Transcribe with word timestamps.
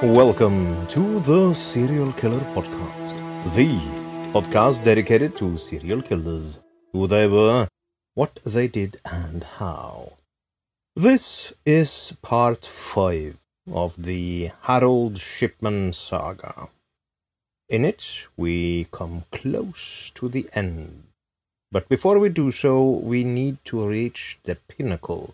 Welcome 0.00 0.86
to 0.90 1.18
the 1.18 1.52
Serial 1.54 2.12
Killer 2.12 2.38
Podcast, 2.54 3.16
the 3.56 3.66
podcast 4.32 4.84
dedicated 4.84 5.36
to 5.38 5.58
serial 5.58 6.02
killers, 6.02 6.60
who 6.92 7.08
they 7.08 7.26
were, 7.26 7.66
what 8.14 8.38
they 8.44 8.68
did, 8.68 8.98
and 9.04 9.42
how. 9.42 10.12
This 10.94 11.52
is 11.66 12.16
part 12.22 12.64
5 12.64 13.38
of 13.72 14.00
the 14.00 14.52
Harold 14.62 15.18
Shipman 15.18 15.92
saga. 15.92 16.68
In 17.68 17.84
it, 17.84 18.28
we 18.36 18.86
come 18.92 19.24
close 19.32 20.12
to 20.14 20.28
the 20.28 20.48
end. 20.52 21.08
But 21.72 21.88
before 21.88 22.20
we 22.20 22.28
do 22.28 22.52
so, 22.52 22.88
we 22.88 23.24
need 23.24 23.58
to 23.64 23.88
reach 23.88 24.38
the 24.44 24.54
pinnacle 24.54 25.32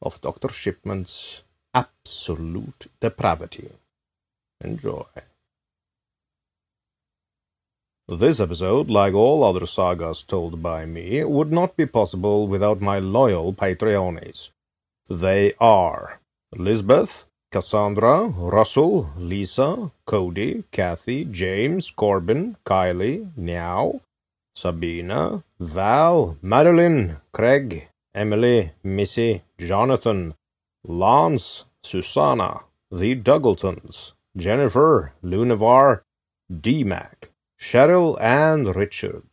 of 0.00 0.20
Dr. 0.20 0.50
Shipman's 0.50 1.42
absolute 1.74 2.86
depravity. 3.00 3.72
Enjoy. 4.64 5.04
This 8.08 8.40
episode, 8.40 8.90
like 8.90 9.14
all 9.14 9.44
other 9.44 9.66
sagas 9.66 10.22
told 10.22 10.62
by 10.62 10.86
me, 10.86 11.22
would 11.24 11.52
not 11.52 11.76
be 11.76 11.86
possible 11.86 12.48
without 12.48 12.80
my 12.80 12.98
loyal 12.98 13.52
Patreones. 13.52 14.50
They 15.08 15.52
are 15.60 16.20
Lisbeth, 16.54 17.24
Cassandra, 17.50 18.26
Russell, 18.26 19.10
Lisa, 19.18 19.90
Cody, 20.06 20.64
Kathy, 20.72 21.24
James, 21.24 21.90
Corbin, 21.90 22.56
Kylie, 22.66 23.30
Meow, 23.36 24.00
Sabina, 24.56 25.44
Val, 25.60 26.36
Madeline, 26.42 27.18
Craig, 27.32 27.88
Emily, 28.14 28.72
Missy, 28.82 29.42
Jonathan, 29.58 30.34
Lance, 30.84 31.64
Susanna, 31.82 32.60
the 32.90 33.14
Dougletons, 33.14 34.14
Jennifer, 34.36 35.12
Lunavar, 35.22 36.02
D-Mac, 36.50 37.30
Cheryl, 37.60 38.20
and 38.20 38.74
Richard. 38.74 39.24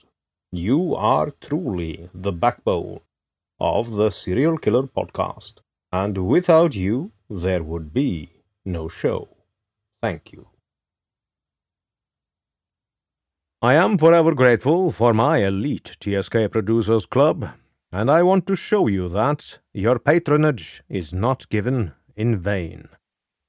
You 0.51 0.95
are 0.95 1.31
truly 1.41 2.09
the 2.13 2.31
backbone 2.31 2.99
of 3.59 3.93
the 3.93 4.09
Serial 4.11 4.57
Killer 4.57 4.83
Podcast, 4.83 5.61
and 5.91 6.17
without 6.17 6.75
you, 6.75 7.11
there 7.29 7.63
would 7.63 7.93
be 7.93 8.41
no 8.65 8.87
show. 8.87 9.29
Thank 10.01 10.31
you. 10.31 10.47
I 13.61 13.75
am 13.75 13.97
forever 13.97 14.33
grateful 14.33 14.91
for 14.91 15.13
my 15.13 15.39
elite 15.39 15.97
TSK 15.99 16.51
Producers 16.51 17.05
Club, 17.05 17.49
and 17.91 18.09
I 18.09 18.23
want 18.23 18.47
to 18.47 18.55
show 18.55 18.87
you 18.87 19.09
that 19.09 19.59
your 19.73 19.99
patronage 19.99 20.83
is 20.89 21.13
not 21.13 21.49
given 21.49 21.93
in 22.15 22.39
vain. 22.39 22.89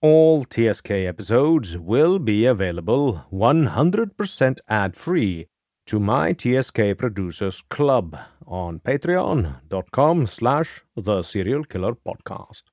All 0.02 0.42
TSK 0.42 0.90
episodes 0.90 1.78
will 1.78 2.18
be 2.18 2.44
available 2.44 3.24
100% 3.32 4.58
ad 4.68 4.96
free 4.96 5.46
to 5.86 6.00
my 6.00 6.32
TSK 6.32 6.98
Producers 6.98 7.62
Club 7.70 8.18
on 8.44 8.80
patreon.com 8.80 10.26
slash 10.26 10.82
the 10.96 11.22
serial 11.22 11.62
killer 11.62 11.94
podcast. 11.94 12.64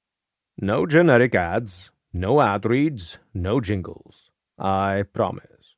No 0.60 0.88
generic 0.88 1.36
ads, 1.36 1.92
no 2.12 2.42
ad 2.42 2.66
reads, 2.66 3.20
no 3.36 3.62
jingles. 3.62 4.32
I 4.58 5.04
promise. 5.14 5.76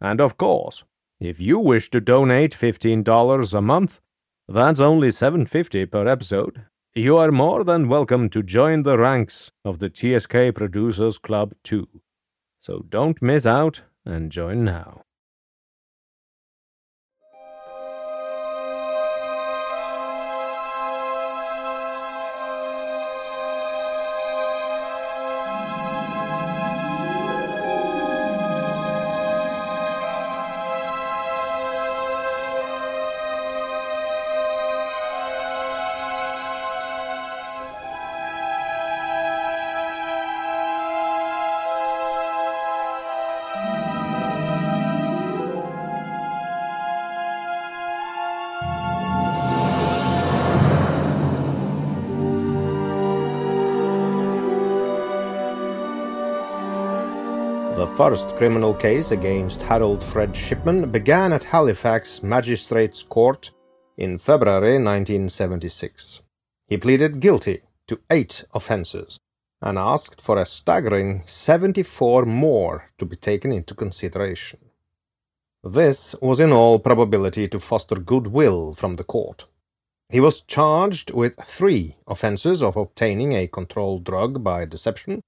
And 0.00 0.22
of 0.22 0.38
course, 0.38 0.84
if 1.20 1.38
you 1.38 1.58
wish 1.58 1.90
to 1.90 2.00
donate 2.00 2.52
$15 2.52 3.52
a 3.52 3.60
month, 3.60 4.00
that's 4.48 4.80
only 4.80 5.08
$7.50 5.08 5.90
per 5.90 6.08
episode. 6.08 6.64
You 6.96 7.16
are 7.16 7.32
more 7.32 7.64
than 7.64 7.88
welcome 7.88 8.30
to 8.30 8.40
join 8.40 8.84
the 8.84 8.96
ranks 8.96 9.50
of 9.64 9.80
the 9.80 9.90
TSK 9.92 10.54
Producers 10.54 11.18
Club 11.18 11.52
too. 11.64 11.88
So 12.60 12.84
don't 12.88 13.20
miss 13.20 13.44
out 13.46 13.82
and 14.06 14.30
join 14.30 14.62
now. 14.62 15.03
First 58.14 58.36
criminal 58.36 58.72
case 58.72 59.10
against 59.10 59.60
Harold 59.62 60.00
Fred 60.00 60.36
Shipman 60.36 60.88
began 60.92 61.32
at 61.32 61.42
Halifax 61.42 62.22
Magistrates 62.22 63.02
Court 63.02 63.50
in 63.96 64.18
February 64.18 64.74
1976. 64.74 66.22
He 66.68 66.76
pleaded 66.76 67.18
guilty 67.18 67.62
to 67.88 67.98
eight 68.12 68.44
offences 68.54 69.18
and 69.60 69.76
asked 69.76 70.20
for 70.20 70.38
a 70.38 70.44
staggering 70.44 71.24
74 71.26 72.24
more 72.24 72.88
to 72.98 73.04
be 73.04 73.16
taken 73.16 73.50
into 73.50 73.74
consideration. 73.74 74.60
This 75.64 76.14
was 76.22 76.38
in 76.38 76.52
all 76.52 76.78
probability 76.78 77.48
to 77.48 77.58
foster 77.58 77.96
goodwill 77.96 78.74
from 78.74 78.94
the 78.94 79.02
court. 79.02 79.46
He 80.08 80.20
was 80.20 80.40
charged 80.42 81.10
with 81.10 81.34
three 81.42 81.96
offences 82.06 82.62
of 82.62 82.76
obtaining 82.76 83.32
a 83.32 83.48
controlled 83.48 84.04
drug 84.04 84.44
by 84.44 84.66
deception, 84.66 85.20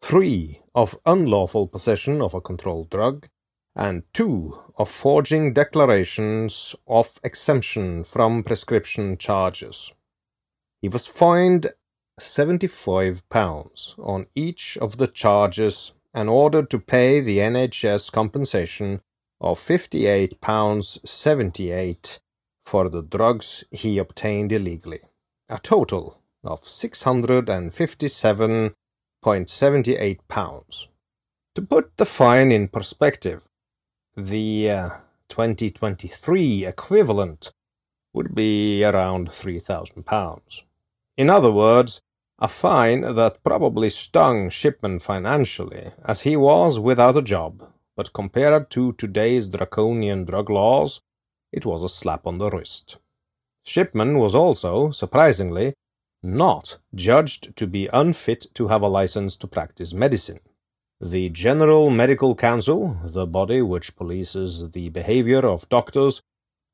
three 0.00 0.62
of 0.74 0.98
unlawful 1.04 1.66
possession 1.66 2.22
of 2.22 2.32
a 2.34 2.40
controlled 2.40 2.88
drug, 2.90 3.28
and 3.76 4.02
two 4.12 4.58
of 4.76 4.90
forging 4.90 5.52
declarations 5.52 6.74
of 6.86 7.20
exemption 7.22 8.04
from 8.04 8.42
prescription 8.42 9.16
charges. 9.16 9.92
He 10.82 10.88
was 10.88 11.06
fined 11.06 11.68
£75 12.20 13.98
on 13.98 14.26
each 14.34 14.76
of 14.78 14.98
the 14.98 15.06
charges 15.06 15.92
and 16.12 16.28
ordered 16.28 16.68
to 16.70 16.80
pay 16.80 17.20
the 17.20 17.38
NHS 17.38 18.10
compensation 18.10 19.00
of 19.40 19.60
£58.78 19.60 22.18
for 22.64 22.88
the 22.88 23.02
drugs 23.02 23.62
he 23.70 23.98
obtained 23.98 24.50
illegally, 24.52 25.02
a 25.48 25.58
total 25.58 26.20
of 26.42 26.62
£657.78. 29.28 30.88
To 31.54 31.62
put 31.62 31.96
the 31.96 32.06
fine 32.06 32.52
in 32.52 32.68
perspective, 32.68 33.48
the 34.16 34.70
uh, 34.70 34.90
2023 35.28 36.66
equivalent 36.66 37.52
would 38.12 38.34
be 38.34 38.82
around 38.84 39.28
£3,000. 39.28 40.62
In 41.16 41.30
other 41.30 41.50
words, 41.50 42.00
a 42.38 42.48
fine 42.48 43.00
that 43.00 43.42
probably 43.42 43.90
stung 43.90 44.48
Shipman 44.48 45.00
financially, 45.00 45.92
as 46.04 46.22
he 46.22 46.36
was 46.36 46.78
without 46.78 47.16
a 47.16 47.22
job, 47.22 47.68
but 47.96 48.12
compared 48.12 48.70
to 48.70 48.92
today's 48.92 49.48
draconian 49.48 50.24
drug 50.24 50.48
laws, 50.48 51.00
it 51.52 51.66
was 51.66 51.82
a 51.82 51.88
slap 51.88 52.26
on 52.26 52.38
the 52.38 52.50
wrist. 52.50 52.98
Shipman 53.64 54.18
was 54.18 54.34
also, 54.34 54.90
surprisingly, 54.92 55.74
not 56.22 56.78
judged 56.94 57.56
to 57.56 57.66
be 57.66 57.88
unfit 57.92 58.46
to 58.54 58.68
have 58.68 58.82
a 58.82 58.88
license 58.88 59.36
to 59.36 59.46
practice 59.46 59.92
medicine. 59.92 60.40
The 61.00 61.28
General 61.28 61.90
Medical 61.90 62.34
Council, 62.34 62.96
the 63.04 63.26
body 63.26 63.62
which 63.62 63.94
polices 63.94 64.72
the 64.72 64.88
behavior 64.88 65.46
of 65.46 65.68
doctors, 65.68 66.22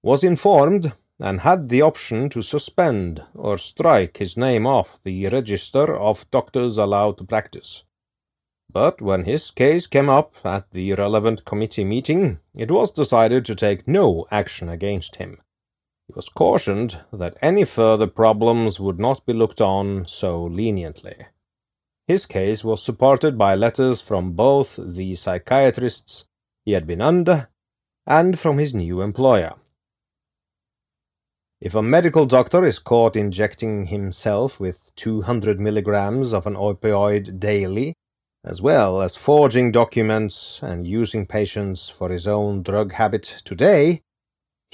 was 0.02 0.24
informed 0.24 0.92
and 1.20 1.40
had 1.40 1.68
the 1.68 1.82
option 1.82 2.28
to 2.30 2.42
suspend 2.42 3.22
or 3.34 3.58
strike 3.58 4.16
his 4.16 4.36
name 4.36 4.66
off 4.66 5.02
the 5.02 5.28
register 5.28 5.94
of 5.94 6.30
doctors 6.30 6.78
allowed 6.78 7.18
to 7.18 7.24
practice. 7.24 7.84
But 8.72 9.00
when 9.00 9.24
his 9.24 9.50
case 9.50 9.86
came 9.86 10.08
up 10.08 10.34
at 10.44 10.70
the 10.72 10.94
relevant 10.94 11.44
committee 11.44 11.84
meeting, 11.84 12.40
it 12.56 12.70
was 12.70 12.90
decided 12.90 13.44
to 13.44 13.54
take 13.54 13.86
no 13.86 14.26
action 14.30 14.68
against 14.68 15.16
him. 15.16 15.40
He 16.06 16.12
was 16.14 16.28
cautioned 16.28 17.00
that 17.12 17.36
any 17.40 17.64
further 17.64 18.06
problems 18.06 18.78
would 18.78 18.98
not 18.98 19.24
be 19.24 19.32
looked 19.32 19.60
on 19.60 20.06
so 20.06 20.42
leniently. 20.42 21.16
His 22.06 22.26
case 22.26 22.62
was 22.62 22.82
supported 22.82 23.38
by 23.38 23.54
letters 23.54 24.02
from 24.02 24.32
both 24.32 24.78
the 24.78 25.14
psychiatrists 25.14 26.26
he 26.64 26.72
had 26.72 26.86
been 26.86 27.00
under 27.00 27.48
and 28.06 28.38
from 28.38 28.58
his 28.58 28.74
new 28.74 29.00
employer. 29.00 29.54
If 31.60 31.74
a 31.74 31.82
medical 31.82 32.26
doctor 32.26 32.62
is 32.64 32.78
caught 32.78 33.16
injecting 33.16 33.86
himself 33.86 34.60
with 34.60 34.94
200 34.96 35.58
milligrams 35.58 36.34
of 36.34 36.46
an 36.46 36.56
opioid 36.56 37.40
daily, 37.40 37.94
as 38.44 38.60
well 38.60 39.00
as 39.00 39.16
forging 39.16 39.72
documents 39.72 40.60
and 40.62 40.86
using 40.86 41.24
patients 41.24 41.88
for 41.88 42.10
his 42.10 42.26
own 42.26 42.62
drug 42.62 42.92
habit 42.92 43.40
today, 43.46 44.02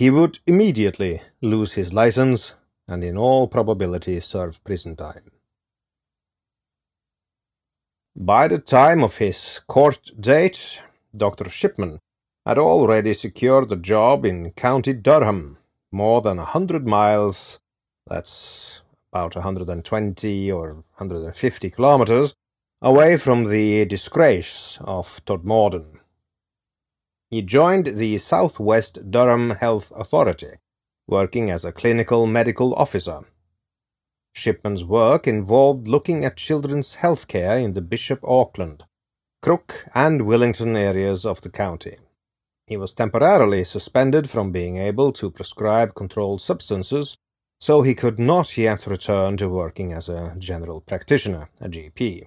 he 0.00 0.08
would 0.08 0.38
immediately 0.46 1.20
lose 1.42 1.74
his 1.74 1.92
license 1.92 2.54
and 2.88 3.04
in 3.04 3.18
all 3.18 3.46
probability 3.46 4.18
serve 4.18 4.64
prison 4.64 4.96
time. 4.96 5.30
By 8.16 8.48
the 8.48 8.58
time 8.58 9.04
of 9.04 9.18
his 9.18 9.60
court 9.68 10.10
date, 10.18 10.80
Dr. 11.14 11.50
Shipman 11.50 11.98
had 12.46 12.56
already 12.56 13.12
secured 13.12 13.70
a 13.70 13.76
job 13.76 14.24
in 14.24 14.52
County 14.52 14.94
Durham 14.94 15.58
more 15.92 16.22
than 16.22 16.38
a 16.38 16.46
hundred 16.46 16.86
miles, 16.86 17.60
that's 18.06 18.80
about 19.12 19.34
120 19.34 20.50
or 20.50 20.76
150 20.96 21.68
kilometers, 21.68 22.32
away 22.80 23.18
from 23.18 23.44
the 23.44 23.84
disgrace 23.84 24.78
of 24.80 25.22
Todmorden. 25.26 25.99
He 27.30 27.42
joined 27.42 27.86
the 27.86 28.18
Southwest 28.18 29.08
Durham 29.08 29.50
Health 29.50 29.92
Authority, 29.94 30.54
working 31.06 31.48
as 31.48 31.64
a 31.64 31.70
clinical 31.70 32.26
medical 32.26 32.74
officer. 32.74 33.20
Shipman's 34.32 34.84
work 34.84 35.28
involved 35.28 35.86
looking 35.86 36.24
at 36.24 36.36
children's 36.36 36.96
health 36.96 37.28
care 37.28 37.56
in 37.56 37.74
the 37.74 37.82
Bishop 37.82 38.18
Auckland, 38.24 38.82
Crook, 39.42 39.86
and 39.94 40.22
Willington 40.22 40.76
areas 40.76 41.24
of 41.24 41.40
the 41.42 41.50
county. 41.50 41.98
He 42.66 42.76
was 42.76 42.92
temporarily 42.92 43.62
suspended 43.62 44.28
from 44.28 44.50
being 44.50 44.78
able 44.78 45.12
to 45.12 45.30
prescribe 45.30 45.94
controlled 45.94 46.42
substances, 46.42 47.16
so 47.60 47.82
he 47.82 47.94
could 47.94 48.18
not 48.18 48.58
yet 48.58 48.88
return 48.88 49.36
to 49.36 49.48
working 49.48 49.92
as 49.92 50.08
a 50.08 50.34
general 50.36 50.80
practitioner, 50.80 51.48
a 51.60 51.68
GP. 51.68 52.26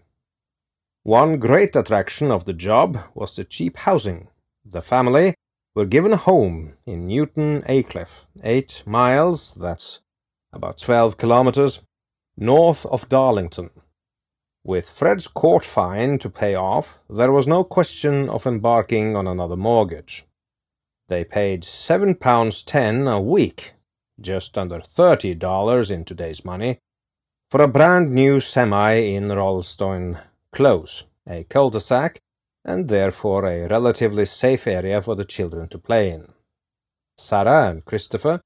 One 1.04 1.40
great 1.40 1.76
attraction 1.76 2.32
of 2.32 2.46
the 2.46 2.54
job 2.54 3.00
was 3.14 3.36
the 3.36 3.44
cheap 3.44 3.78
housing. 3.80 4.30
The 4.66 4.82
family 4.82 5.36
were 5.76 5.86
given 5.86 6.14
a 6.14 6.18
home 6.18 6.74
in 6.86 7.08
Newton 7.08 7.64
Aycliffe, 7.68 8.28
eight 8.44 8.82
miles, 8.86 9.54
that's 9.56 10.00
about 10.54 10.78
twelve 10.78 11.18
kilometers, 11.18 11.82
north 12.38 12.86
of 12.86 13.10
Darlington. 13.10 13.72
With 14.64 14.90
Fred's 14.90 15.28
court 15.28 15.66
fine 15.66 16.18
to 16.20 16.30
pay 16.30 16.56
off, 16.56 17.02
there 17.10 17.34
was 17.34 17.46
no 17.46 17.66
question 17.66 18.30
of 18.30 18.48
embarking 18.48 19.18
on 19.18 19.28
another 19.28 19.58
mortgage. 19.58 20.24
They 21.10 21.26
paid 21.26 21.66
seven 21.66 22.16
pounds 22.16 22.64
ten 22.64 23.06
a 23.06 23.20
week, 23.20 23.74
just 24.22 24.58
under 24.58 24.80
thirty 24.80 25.36
dollars 25.36 25.92
in 25.92 26.06
today's 26.06 26.46
money, 26.46 26.80
for 27.52 27.62
a 27.62 27.68
brand 27.68 28.14
new 28.14 28.40
semi 28.40 28.94
in 28.94 29.28
Rolleston 29.28 30.20
Close, 30.54 31.04
a 31.28 31.44
cul-de-sac, 31.44 32.22
and 32.66 32.88
therefore 32.88 33.46
a 33.46 33.68
relatively 33.68 34.26
safe 34.26 34.68
area 34.68 35.02
for 35.02 35.16
the 35.16 35.26
children 35.26 35.68
to 35.70 35.78
play 35.78 36.10
in. 36.10 36.32
Sarah 37.18 37.70
and 37.70 37.86
Christopher 37.86 38.42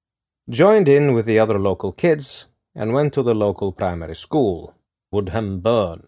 joined 0.50 0.90
in 0.90 1.14
with 1.14 1.26
the 1.26 1.40
other 1.40 1.60
local 1.60 1.92
kids 1.92 2.48
and 2.76 2.94
went 2.94 3.14
to 3.14 3.24
the 3.24 3.36
local 3.36 3.72
primary 3.72 4.16
school, 4.16 4.74
Woodham 5.12 5.60
Burn. 5.60 6.08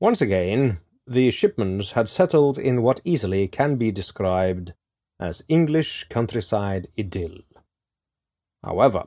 Once 0.00 0.20
again, 0.20 0.78
the 1.06 1.28
Shipmans 1.28 1.92
had 1.92 2.08
settled 2.08 2.58
in 2.58 2.82
what 2.82 3.00
easily 3.04 3.48
can 3.48 3.76
be 3.76 3.90
described 3.90 4.74
as 5.18 5.42
English 5.48 6.04
countryside 6.08 6.88
idyll. 6.96 7.38
However, 8.62 9.06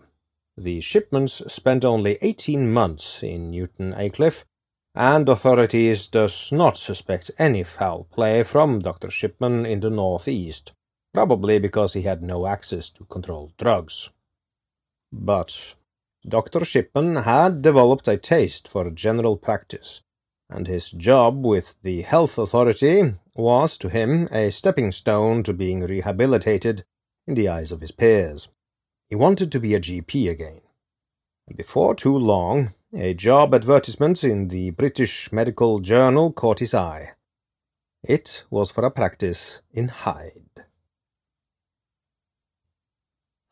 the 0.57 0.79
Shipmans 0.79 1.49
spent 1.49 1.85
only 1.85 2.17
eighteen 2.21 2.71
months 2.71 3.23
in 3.23 3.51
Newton 3.51 3.93
Aycliffe, 3.93 4.45
and 4.93 5.29
authorities 5.29 6.07
does 6.07 6.51
not 6.51 6.77
suspect 6.77 7.31
any 7.37 7.63
foul 7.63 8.05
play 8.11 8.43
from 8.43 8.79
Dr. 8.79 9.09
Shipman 9.09 9.65
in 9.65 9.79
the 9.79 9.89
northeast, 9.89 10.73
probably 11.13 11.59
because 11.59 11.93
he 11.93 12.01
had 12.01 12.21
no 12.21 12.45
access 12.45 12.89
to 12.91 13.05
controlled 13.05 13.55
drugs. 13.57 14.09
But 15.11 15.75
Dr. 16.27 16.65
Shipman 16.65 17.17
had 17.17 17.61
developed 17.61 18.07
a 18.07 18.17
taste 18.17 18.67
for 18.67 18.89
general 18.91 19.37
practice, 19.37 20.01
and 20.49 20.67
his 20.67 20.91
job 20.91 21.45
with 21.45 21.75
the 21.81 22.01
health 22.01 22.37
authority 22.37 23.15
was 23.33 23.77
to 23.77 23.89
him 23.89 24.27
a 24.31 24.51
stepping 24.51 24.91
stone 24.91 25.41
to 25.43 25.53
being 25.53 25.81
rehabilitated 25.81 26.83
in 27.27 27.35
the 27.35 27.47
eyes 27.47 27.71
of 27.71 27.81
his 27.81 27.91
peers. 27.91 28.49
He 29.09 29.15
wanted 29.15 29.51
to 29.51 29.59
be 29.59 29.73
a 29.73 29.79
GP 29.79 30.29
again. 30.29 30.61
And 31.47 31.57
before 31.57 31.95
too 31.95 32.15
long, 32.15 32.73
a 32.93 33.13
job 33.13 33.53
advertisement 33.55 34.23
in 34.23 34.47
the 34.49 34.71
British 34.71 35.31
Medical 35.31 35.79
Journal 35.79 36.31
caught 36.31 36.59
his 36.59 36.73
eye. 36.73 37.13
It 38.03 38.45
was 38.49 38.71
for 38.71 38.83
a 38.83 38.91
practice 38.91 39.61
in 39.71 39.87
Hyde. 39.89 40.65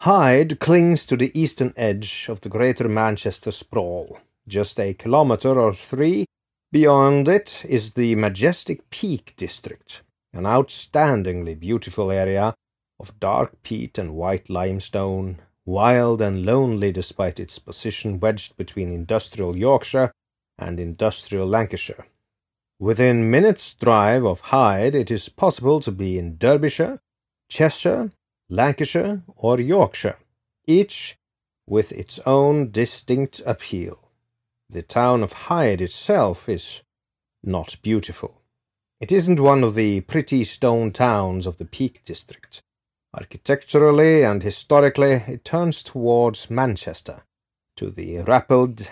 Hyde 0.02 0.60
clings 0.60 1.06
to 1.06 1.18
the 1.18 1.38
eastern 1.40 1.74
edge 1.76 2.28
of 2.30 2.42
the 2.42 2.50
Greater 2.50 2.88
Manchester 2.88 3.52
sprawl, 3.52 4.20
just 4.48 4.80
a 4.80 4.94
kilometre 4.94 5.60
or 5.60 5.74
three 5.74 6.26
Beyond 6.72 7.28
it 7.28 7.66
is 7.68 7.94
the 7.94 8.14
majestic 8.14 8.92
Peak 8.92 9.34
District, 9.36 10.04
an 10.34 10.44
outstandingly 10.44 11.60
beautiful 11.60 12.12
area 12.12 12.54
of 13.00 13.20
dark 13.20 13.64
peat 13.64 13.98
and 13.98 14.14
white 14.14 14.52
limestone, 14.52 15.42
wild 15.70 16.20
and 16.20 16.46
lonely 16.46 16.92
despite 16.92 17.40
its 17.40 17.60
position 17.60 18.20
wedged 18.20 18.58
between 18.58 18.92
industrial 18.92 19.56
Yorkshire 19.56 20.12
and 20.58 20.80
industrial 20.80 21.46
Lancashire. 21.46 22.08
Within 22.80 23.30
minutes' 23.30 23.74
drive 23.76 24.26
of 24.26 24.42
Hyde, 24.42 24.96
it 24.96 25.12
is 25.12 25.30
possible 25.30 25.80
to 25.82 25.92
be 25.92 26.18
in 26.18 26.38
Derbyshire, 26.38 27.00
Cheshire, 27.50 28.12
Lancashire, 28.50 29.22
or 29.36 29.60
Yorkshire, 29.60 30.18
each 30.66 31.18
with 31.68 31.92
its 31.92 32.20
own 32.26 32.72
distinct 32.72 33.42
appeal. 33.46 34.10
The 34.70 34.82
town 34.82 35.22
of 35.22 35.34
Hyde 35.34 35.82
itself 35.82 36.50
is 36.50 36.82
not 37.44 37.78
beautiful. 37.84 38.42
It 39.00 39.12
isn't 39.12 39.40
one 39.40 39.64
of 39.64 39.76
the 39.76 40.02
pretty 40.02 40.44
stone 40.44 40.92
towns 40.92 41.46
of 41.46 41.58
the 41.58 41.66
Peak 41.66 42.04
District. 42.04 42.64
Architecturally 43.20 44.24
and 44.24 44.42
historically, 44.42 45.12
it 45.28 45.44
turns 45.44 45.84
towards 45.84 46.50
Manchester, 46.50 47.24
to 47.76 47.90
the 47.90 48.20
rapid 48.20 48.92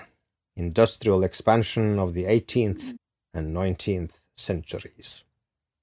industrial 0.58 1.24
expansion 1.24 1.98
of 1.98 2.14
the 2.14 2.26
eighteenth 2.26 2.94
and 3.34 3.54
nineteenth 3.54 4.20
centuries. 4.36 5.24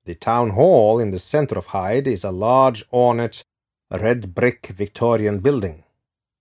The 0.05 0.15
town 0.15 0.51
hall 0.51 0.99
in 0.99 1.11
the 1.11 1.19
centre 1.19 1.57
of 1.57 1.69
Hyde 1.69 2.07
is 2.07 2.23
a 2.23 2.31
large, 2.31 2.85
ornate, 2.93 3.45
red 3.91 4.35
brick 4.35 4.67
Victorian 4.67 5.39
building. 5.39 5.85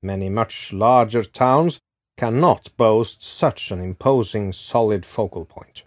Many 0.01 0.27
much 0.27 0.73
larger 0.73 1.23
towns 1.23 1.79
cannot 2.17 2.75
boast 2.75 3.23
such 3.23 3.71
an 3.71 3.79
imposing, 3.79 4.51
solid 4.51 5.05
focal 5.05 5.45
point. 5.45 5.83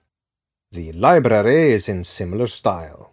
The 0.72 0.92
library 0.92 1.72
is 1.72 1.90
in 1.90 2.04
similar 2.04 2.46
style. 2.46 3.12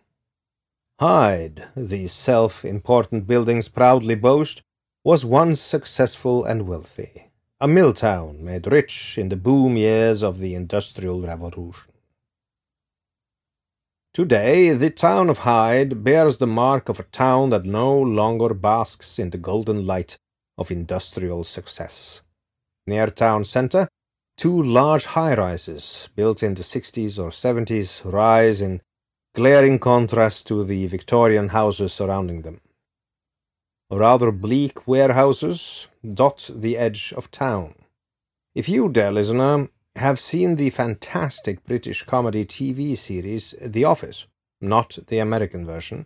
Hyde, 1.03 1.67
these 1.75 2.13
self-important 2.13 3.27
buildings 3.27 3.67
proudly 3.67 4.15
boast, 4.15 4.61
was 5.03 5.25
once 5.25 5.59
successful 5.59 6.45
and 6.45 6.65
wealthy, 6.65 7.29
a 7.59 7.67
mill 7.67 7.91
town 7.91 8.41
made 8.41 8.71
rich 8.71 9.17
in 9.17 9.27
the 9.27 9.35
boom 9.35 9.75
years 9.75 10.23
of 10.23 10.39
the 10.39 10.55
Industrial 10.55 11.21
Revolution. 11.21 11.91
Today, 14.13 14.71
the 14.71 14.89
town 14.89 15.29
of 15.29 15.39
Hyde 15.39 16.05
bears 16.05 16.37
the 16.37 16.47
mark 16.47 16.87
of 16.87 17.01
a 17.01 17.09
town 17.11 17.49
that 17.49 17.65
no 17.65 17.99
longer 17.99 18.53
basks 18.53 19.19
in 19.19 19.31
the 19.31 19.37
golden 19.37 19.85
light 19.85 20.17
of 20.57 20.71
industrial 20.71 21.43
success. 21.43 22.21
Near 22.87 23.07
town 23.07 23.43
centre, 23.43 23.89
two 24.37 24.63
large 24.63 25.03
high-rises, 25.03 26.07
built 26.15 26.41
in 26.41 26.53
the 26.53 26.63
60s 26.63 27.19
or 27.21 27.31
70s, 27.31 28.09
rise 28.09 28.61
in 28.61 28.79
glaring 29.35 29.79
contrast 29.79 30.45
to 30.45 30.63
the 30.63 30.85
Victorian 30.85 31.49
houses 31.49 31.91
surrounding 31.91 32.43
them. 32.43 32.61
Rather 33.89 34.31
bleak 34.31 34.87
warehouses 34.87 35.87
dot 36.07 36.49
the 36.53 36.77
edge 36.77 37.13
of 37.17 37.31
town. 37.31 37.73
If 38.53 38.69
you, 38.69 38.89
dear 38.89 39.11
listener, 39.11 39.69
have 39.95 40.19
seen 40.19 40.55
the 40.55 40.69
fantastic 40.69 41.63
British 41.65 42.03
comedy 42.03 42.45
TV 42.45 42.95
series 42.95 43.55
The 43.59 43.85
Office, 43.85 44.27
not 44.61 44.99
the 45.07 45.19
American 45.19 45.65
version, 45.65 46.05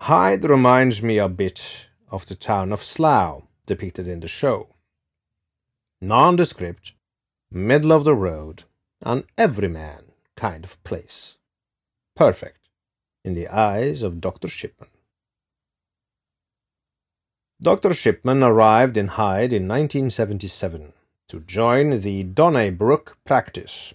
Hyde 0.00 0.44
reminds 0.44 1.02
me 1.02 1.18
a 1.18 1.28
bit 1.28 1.88
of 2.10 2.26
the 2.26 2.34
town 2.34 2.72
of 2.72 2.82
Slough 2.82 3.42
depicted 3.66 4.06
in 4.06 4.20
the 4.20 4.28
show. 4.28 4.68
Nondescript, 6.00 6.92
middle 7.50 7.92
of 7.92 8.04
the 8.04 8.14
road, 8.14 8.64
an 9.02 9.24
everyman 9.36 10.12
kind 10.36 10.64
of 10.64 10.82
place. 10.84 11.36
Perfect 12.14 12.57
in 13.28 13.34
the 13.34 13.48
eyes 13.48 14.02
of 14.02 14.22
Dr. 14.22 14.48
Shipman. 14.48 14.88
Dr. 17.60 17.92
Shipman 17.92 18.42
arrived 18.42 18.96
in 18.96 19.08
Hyde 19.08 19.52
in 19.52 19.68
1977 19.68 20.94
to 21.28 21.40
join 21.40 22.00
the 22.00 22.22
Donnybrook 22.24 23.18
practice. 23.26 23.92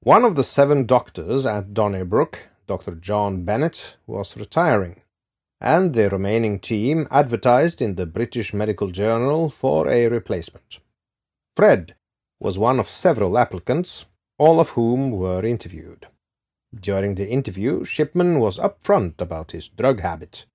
One 0.00 0.24
of 0.24 0.34
the 0.36 0.44
seven 0.44 0.86
doctors 0.86 1.44
at 1.44 1.74
Donnybrook, 1.74 2.38
Dr. 2.66 2.94
John 2.94 3.44
Bennett, 3.44 3.96
was 4.06 4.36
retiring, 4.36 5.02
and 5.60 5.92
the 5.92 6.08
remaining 6.08 6.58
team 6.58 7.06
advertised 7.10 7.82
in 7.82 7.96
the 7.96 8.06
British 8.06 8.54
Medical 8.54 8.88
Journal 8.88 9.50
for 9.50 9.88
a 9.88 10.08
replacement. 10.08 10.78
Fred 11.54 11.94
was 12.40 12.58
one 12.58 12.80
of 12.80 12.88
several 12.88 13.36
applicants, 13.36 14.06
all 14.38 14.58
of 14.58 14.70
whom 14.70 15.10
were 15.10 15.44
interviewed. 15.44 16.06
During 16.80 17.14
the 17.14 17.28
interview, 17.28 17.84
Shipman 17.84 18.40
was 18.40 18.58
upfront 18.58 19.20
about 19.20 19.52
his 19.52 19.68
drug 19.68 20.00
habit. 20.00 20.46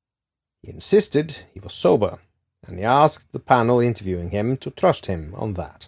He 0.62 0.72
insisted 0.72 1.46
he 1.54 1.60
was 1.60 1.74
sober, 1.74 2.20
and 2.66 2.78
he 2.78 2.84
asked 2.84 3.32
the 3.32 3.40
panel 3.40 3.80
interviewing 3.80 4.30
him 4.30 4.58
to 4.58 4.72
trust 4.72 5.06
him 5.06 5.34
on 5.36 5.54
that. 5.54 5.88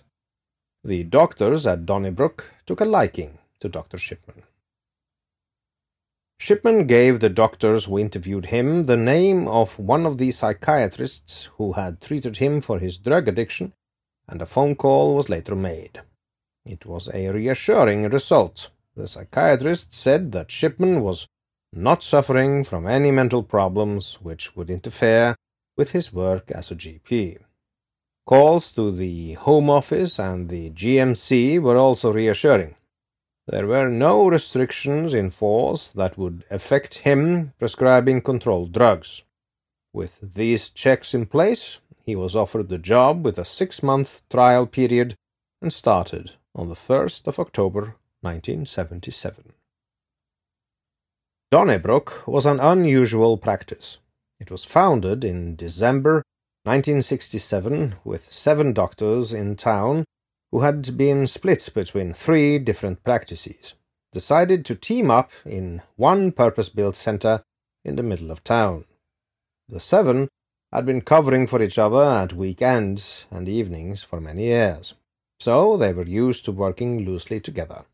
The 0.83 1.03
doctors 1.03 1.67
at 1.67 1.85
Donnybrook 1.85 2.45
took 2.65 2.81
a 2.81 2.85
liking 2.85 3.39
to 3.59 3.69
Dr. 3.69 3.97
Shipman. 3.97 4.43
Shipman 6.39 6.87
gave 6.87 7.19
the 7.19 7.29
doctors 7.29 7.85
who 7.85 7.99
interviewed 7.99 8.47
him 8.47 8.85
the 8.85 8.97
name 8.97 9.47
of 9.47 9.77
one 9.77 10.05
of 10.05 10.17
the 10.17 10.31
psychiatrists 10.31 11.49
who 11.57 11.73
had 11.73 12.01
treated 12.01 12.37
him 12.37 12.61
for 12.61 12.79
his 12.79 12.97
drug 12.97 13.27
addiction, 13.27 13.73
and 14.27 14.41
a 14.41 14.47
phone 14.47 14.75
call 14.75 15.15
was 15.15 15.29
later 15.29 15.55
made. 15.55 16.01
It 16.65 16.85
was 16.85 17.09
a 17.13 17.29
reassuring 17.29 18.09
result. 18.09 18.71
The 18.95 19.07
psychiatrist 19.07 19.93
said 19.93 20.31
that 20.33 20.51
Shipman 20.51 21.01
was 21.01 21.27
not 21.71 22.03
suffering 22.03 22.65
from 22.65 22.85
any 22.85 23.09
mental 23.09 23.41
problems 23.41 24.15
which 24.21 24.55
would 24.55 24.69
interfere 24.69 25.35
with 25.77 25.91
his 25.91 26.11
work 26.11 26.51
as 26.51 26.71
a 26.71 26.75
GP. 26.75 27.37
Calls 28.25 28.73
to 28.73 28.91
the 28.91 29.33
Home 29.33 29.69
Office 29.69 30.19
and 30.19 30.49
the 30.49 30.71
GMC 30.71 31.61
were 31.61 31.77
also 31.77 32.11
reassuring. 32.11 32.75
There 33.47 33.65
were 33.65 33.89
no 33.89 34.27
restrictions 34.27 35.13
in 35.13 35.29
force 35.29 35.87
that 35.87 36.17
would 36.17 36.43
affect 36.51 36.99
him 36.99 37.53
prescribing 37.57 38.21
controlled 38.21 38.73
drugs. 38.73 39.23
With 39.93 40.19
these 40.21 40.69
checks 40.69 41.13
in 41.13 41.25
place, 41.25 41.79
he 42.03 42.15
was 42.15 42.35
offered 42.35 42.69
the 42.69 42.77
job 42.77 43.25
with 43.25 43.37
a 43.37 43.45
six-month 43.45 44.23
trial 44.29 44.67
period 44.67 45.15
and 45.61 45.71
started 45.71 46.35
on 46.53 46.67
the 46.67 46.75
1st 46.75 47.27
of 47.27 47.39
October 47.39 47.95
1977. 48.21 49.53
Donnybrook 51.51 52.25
was 52.27 52.45
an 52.45 52.59
unusual 52.59 53.37
practice. 53.37 53.97
It 54.39 54.49
was 54.49 54.63
founded 54.63 55.23
in 55.23 55.55
December 55.55 56.23
1967 56.63 57.95
with 58.03 58.31
seven 58.31 58.71
doctors 58.71 59.33
in 59.33 59.55
town 59.55 60.05
who 60.51 60.61
had 60.61 60.95
been 60.97 61.25
split 61.25 61.67
between 61.73 62.13
three 62.13 62.59
different 62.59 63.03
practices, 63.03 63.73
decided 64.11 64.65
to 64.65 64.75
team 64.75 65.09
up 65.09 65.31
in 65.45 65.81
one 65.95 66.31
purpose-built 66.31 66.95
center 66.95 67.43
in 67.83 67.95
the 67.95 68.03
middle 68.03 68.31
of 68.31 68.43
town. 68.43 68.85
The 69.67 69.79
seven 69.79 70.27
had 70.71 70.85
been 70.85 71.01
covering 71.01 71.47
for 71.47 71.61
each 71.61 71.77
other 71.77 72.03
at 72.03 72.33
weekends 72.33 73.25
and 73.31 73.49
evenings 73.49 74.03
for 74.03 74.21
many 74.21 74.43
years, 74.43 74.93
so 75.39 75.75
they 75.77 75.93
were 75.93 76.05
used 76.05 76.45
to 76.45 76.51
working 76.51 77.05
loosely 77.05 77.39
together. 77.39 77.85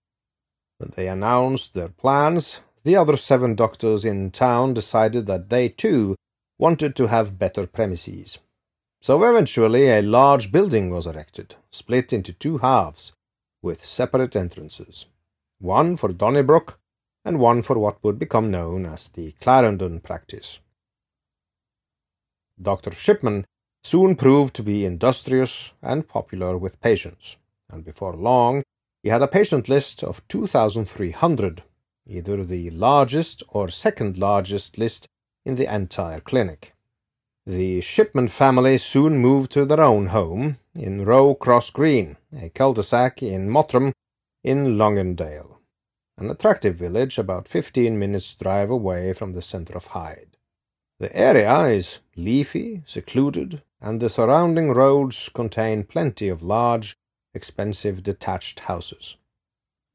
When 0.77 0.91
they 0.95 1.07
announced 1.07 1.73
their 1.73 1.89
plans, 1.89 2.61
the 2.83 2.95
other 2.95 3.17
seven 3.17 3.55
doctors 3.55 4.05
in 4.05 4.31
town 4.31 4.73
decided 4.73 5.25
that 5.25 5.49
they 5.49 5.69
too 5.69 6.15
wanted 6.59 6.95
to 6.95 7.07
have 7.07 7.39
better 7.39 7.67
premises. 7.67 8.39
So 9.01 9.23
eventually 9.23 9.89
a 9.89 10.01
large 10.01 10.51
building 10.51 10.89
was 10.89 11.07
erected, 11.07 11.55
split 11.71 12.13
into 12.13 12.33
two 12.33 12.59
halves, 12.59 13.13
with 13.61 13.83
separate 13.83 14.35
entrances, 14.35 15.07
one 15.59 15.95
for 15.97 16.13
Donnybrook 16.13 16.79
and 17.25 17.39
one 17.39 17.61
for 17.61 17.77
what 17.77 18.03
would 18.03 18.17
become 18.17 18.49
known 18.49 18.85
as 18.85 19.09
the 19.09 19.33
Clarendon 19.41 19.99
practice. 19.99 20.59
Dr. 22.59 22.91
Shipman 22.91 23.45
soon 23.83 24.15
proved 24.15 24.55
to 24.55 24.63
be 24.63 24.85
industrious 24.85 25.73
and 25.81 26.07
popular 26.07 26.57
with 26.57 26.81
patients, 26.81 27.37
and 27.69 27.83
before 27.83 28.15
long 28.15 28.63
he 29.07 29.11
had 29.11 29.21
a 29.21 29.27
patient 29.29 29.69
list 29.69 30.03
of 30.03 30.27
2,300, 30.27 31.63
either 32.07 32.43
the 32.43 32.69
largest 32.71 33.41
or 33.47 33.69
second 33.69 34.17
largest 34.17 34.77
list 34.77 35.07
in 35.45 35.55
the 35.55 35.73
entire 35.73 36.19
clinic. 36.19 36.73
The 37.45 37.79
Shipman 37.79 38.27
family 38.27 38.75
soon 38.75 39.19
moved 39.19 39.53
to 39.53 39.63
their 39.63 39.79
own 39.79 40.07
home 40.07 40.57
in 40.75 41.05
Roe 41.05 41.35
Cross 41.35 41.69
Green, 41.69 42.17
a 42.37 42.49
cul-de-sac 42.49 43.23
in 43.23 43.49
Mottram 43.49 43.93
in 44.43 44.77
Longdendale, 44.77 45.55
an 46.17 46.29
attractive 46.29 46.75
village 46.75 47.17
about 47.17 47.47
fifteen 47.47 47.97
minutes' 47.97 48.35
drive 48.35 48.69
away 48.69 49.13
from 49.13 49.31
the 49.31 49.41
centre 49.41 49.77
of 49.77 49.87
Hyde. 49.87 50.35
The 50.99 51.15
area 51.15 51.67
is 51.67 51.99
leafy, 52.17 52.83
secluded, 52.85 53.61
and 53.79 54.01
the 54.01 54.09
surrounding 54.09 54.71
roads 54.71 55.29
contain 55.33 55.85
plenty 55.85 56.27
of 56.27 56.43
large, 56.43 56.97
expensive 57.37 58.03
detached 58.03 58.59
houses. 58.71 59.15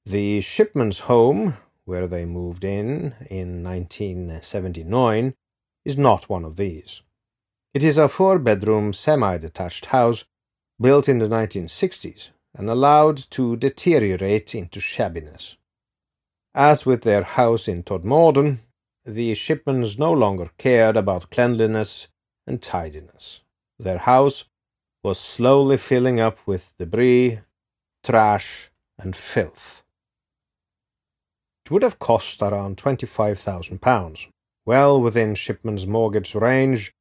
The 0.06 0.40
Shipman's 0.40 1.00
home, 1.11 1.58
where 1.84 2.06
they 2.06 2.25
moved 2.25 2.64
in 2.64 3.14
in 3.28 3.62
1979, 3.62 5.34
is 5.84 5.99
not 5.99 6.28
one 6.28 6.44
of 6.44 6.56
these. 6.56 7.02
It 7.75 7.82
is 7.84 7.99
a 7.99 8.08
four-bedroom 8.08 8.92
semi-detached 8.92 9.87
house 9.87 10.25
built 10.80 11.08
in 11.08 11.18
the 11.18 11.28
1960s 11.28 12.30
and 12.54 12.68
allowed 12.68 13.16
to 13.30 13.56
deteriorate 13.56 14.54
into 14.54 14.78
shabbiness. 14.80 15.56
As 16.54 16.84
with 16.84 17.02
their 17.02 17.22
house 17.22 17.66
in 17.66 17.82
Todmorden, 17.82 18.58
the 19.04 19.32
Shipmans 19.32 19.99
no 19.99 20.12
longer 20.12 20.50
cared 20.58 20.96
about 20.96 21.30
cleanliness 21.30 22.08
and 22.46 22.61
tidiness. 22.61 23.40
Their 23.78 23.99
house 23.99 24.44
was 25.02 25.18
slowly 25.18 25.76
filling 25.76 26.21
up 26.21 26.38
with 26.47 26.73
debris, 26.78 27.40
trash, 28.04 28.71
and 28.99 29.16
filth. 29.16 29.82
It 31.64 31.71
would 31.71 31.82
have 31.82 31.99
cost 31.99 32.40
around 32.42 32.76
£25,000, 32.76 34.28
well 34.64 35.00
within 35.00 35.35
Shipman's 35.35 35.87
mortgage 35.87 36.35
range, 36.35 36.92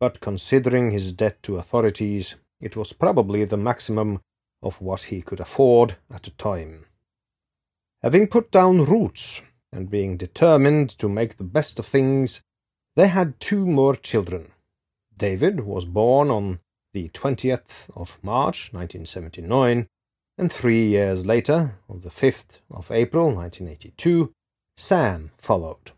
but 0.00 0.20
considering 0.20 0.90
his 0.90 1.12
debt 1.12 1.42
to 1.44 1.56
authorities, 1.56 2.36
it 2.60 2.76
was 2.76 2.92
probably 2.92 3.44
the 3.44 3.56
maximum 3.56 4.20
of 4.62 4.80
what 4.80 5.02
he 5.02 5.22
could 5.22 5.40
afford 5.40 5.96
at 6.12 6.24
the 6.24 6.30
time. 6.30 6.86
Having 8.02 8.28
put 8.28 8.50
down 8.50 8.84
roots 8.84 9.42
and 9.72 9.90
being 9.90 10.16
determined 10.16 10.90
to 10.98 11.08
make 11.08 11.36
the 11.36 11.44
best 11.44 11.78
of 11.78 11.86
things, 11.86 12.42
they 12.94 13.08
had 13.08 13.40
two 13.40 13.66
more 13.66 13.96
children. 13.96 14.52
David 15.16 15.60
was 15.60 15.84
born 15.84 16.30
on 16.30 16.60
the 16.92 17.08
20th 17.10 17.90
of 17.96 18.18
March 18.22 18.72
1979, 18.72 19.86
and 20.38 20.52
three 20.52 20.86
years 20.86 21.26
later, 21.26 21.78
on 21.88 22.00
the 22.00 22.10
5th 22.10 22.58
of 22.70 22.90
April 22.90 23.26
1982, 23.26 24.32
Sam 24.76 25.30
followed. 25.36 25.92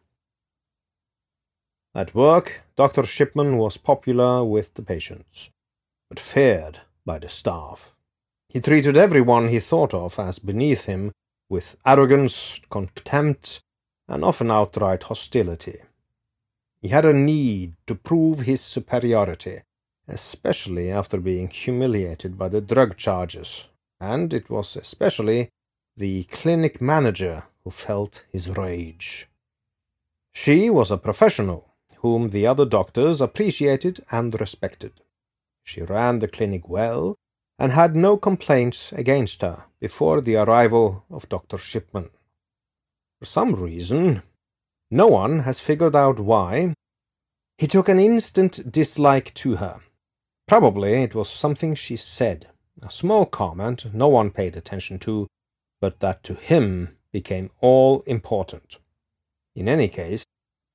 At 1.94 2.14
work, 2.14 2.62
Dr. 2.76 3.04
Shipman 3.04 3.56
was 3.56 3.76
popular 3.76 4.44
with 4.44 4.75
the 4.75 4.82
patients, 4.82 5.50
but 6.09 6.20
feared 6.20 6.80
by 7.04 7.18
the 7.18 7.28
staff. 7.28 7.94
He 8.49 8.61
treated 8.61 8.97
everyone 8.97 9.49
he 9.49 9.61
thought 9.61 9.92
of 9.92 10.18
as 10.18 10.38
beneath 10.38 10.87
him 10.87 11.12
with 11.49 11.76
arrogance, 11.85 12.61
contempt, 12.70 13.61
and 14.09 14.25
often 14.25 14.50
outright 14.50 15.04
hostility. 15.04 15.80
He 16.80 16.88
had 16.88 17.04
a 17.04 17.12
need 17.12 17.75
to 17.87 17.94
prove 17.94 18.40
his 18.40 18.61
superiority, 18.61 19.61
especially 20.11 20.90
after 20.90 21.19
being 21.19 21.49
humiliated 21.49 22.37
by 22.37 22.49
the 22.49 22.61
drug 22.61 22.97
charges, 22.97 23.69
and 24.00 24.33
it 24.35 24.50
was 24.50 24.76
especially 24.76 25.49
the 25.97 26.25
clinic 26.25 26.81
manager 26.81 27.45
who 27.64 27.71
felt 27.71 28.25
his 28.31 28.49
rage. 28.50 29.29
She 30.33 30.71
was 30.71 30.90
a 30.90 30.99
professional 30.99 31.75
whom 31.99 32.29
the 32.29 32.47
other 32.47 32.64
doctors 32.64 33.21
appreciated 33.21 34.05
and 34.11 34.38
respected. 34.40 34.93
She 35.64 35.83
ran 35.83 36.19
the 36.19 36.29
clinic 36.29 36.69
well 36.69 37.17
and 37.59 37.73
had 37.73 37.95
no 37.95 38.17
complaints 38.17 38.93
against 38.93 39.43
her 39.43 39.64
before 39.81 40.21
the 40.21 40.37
arrival 40.37 41.05
of 41.11 41.29
Dr. 41.29 41.59
Shipman. 41.59 42.11
For 43.19 43.26
some 43.26 43.55
reason, 43.55 44.23
no 44.90 45.09
one 45.09 45.40
has 45.40 45.61
figured 45.61 45.95
out 45.95 46.19
why, 46.19 46.75
he 47.59 47.67
took 47.67 47.90
an 47.90 48.00
instant 48.00 48.73
dislike 48.73 49.35
to 49.35 49.57
her. 49.57 49.81
Probably 50.50 50.95
it 50.95 51.14
was 51.14 51.30
something 51.30 51.76
she 51.76 51.95
said, 51.95 52.49
a 52.83 52.90
small 52.90 53.25
comment 53.25 53.95
no 53.95 54.09
one 54.09 54.33
paid 54.33 54.57
attention 54.57 54.99
to, 54.99 55.28
but 55.80 56.00
that 56.00 56.25
to 56.25 56.35
him 56.35 56.97
became 57.12 57.52
all 57.61 58.00
important. 58.00 58.78
In 59.54 59.69
any 59.69 59.87
case, 59.87 60.25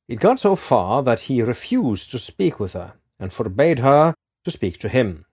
it 0.08 0.22
got 0.22 0.40
so 0.40 0.56
far 0.56 1.04
that 1.04 1.28
he 1.28 1.42
refused 1.42 2.10
to 2.12 2.20
speak 2.20 2.58
with 2.58 2.72
her 2.72 2.94
and 3.20 3.34
forbade 3.34 3.80
her 3.80 4.14
to 4.46 4.50
speak 4.50 4.78
to 4.78 4.88
him. 4.88 5.26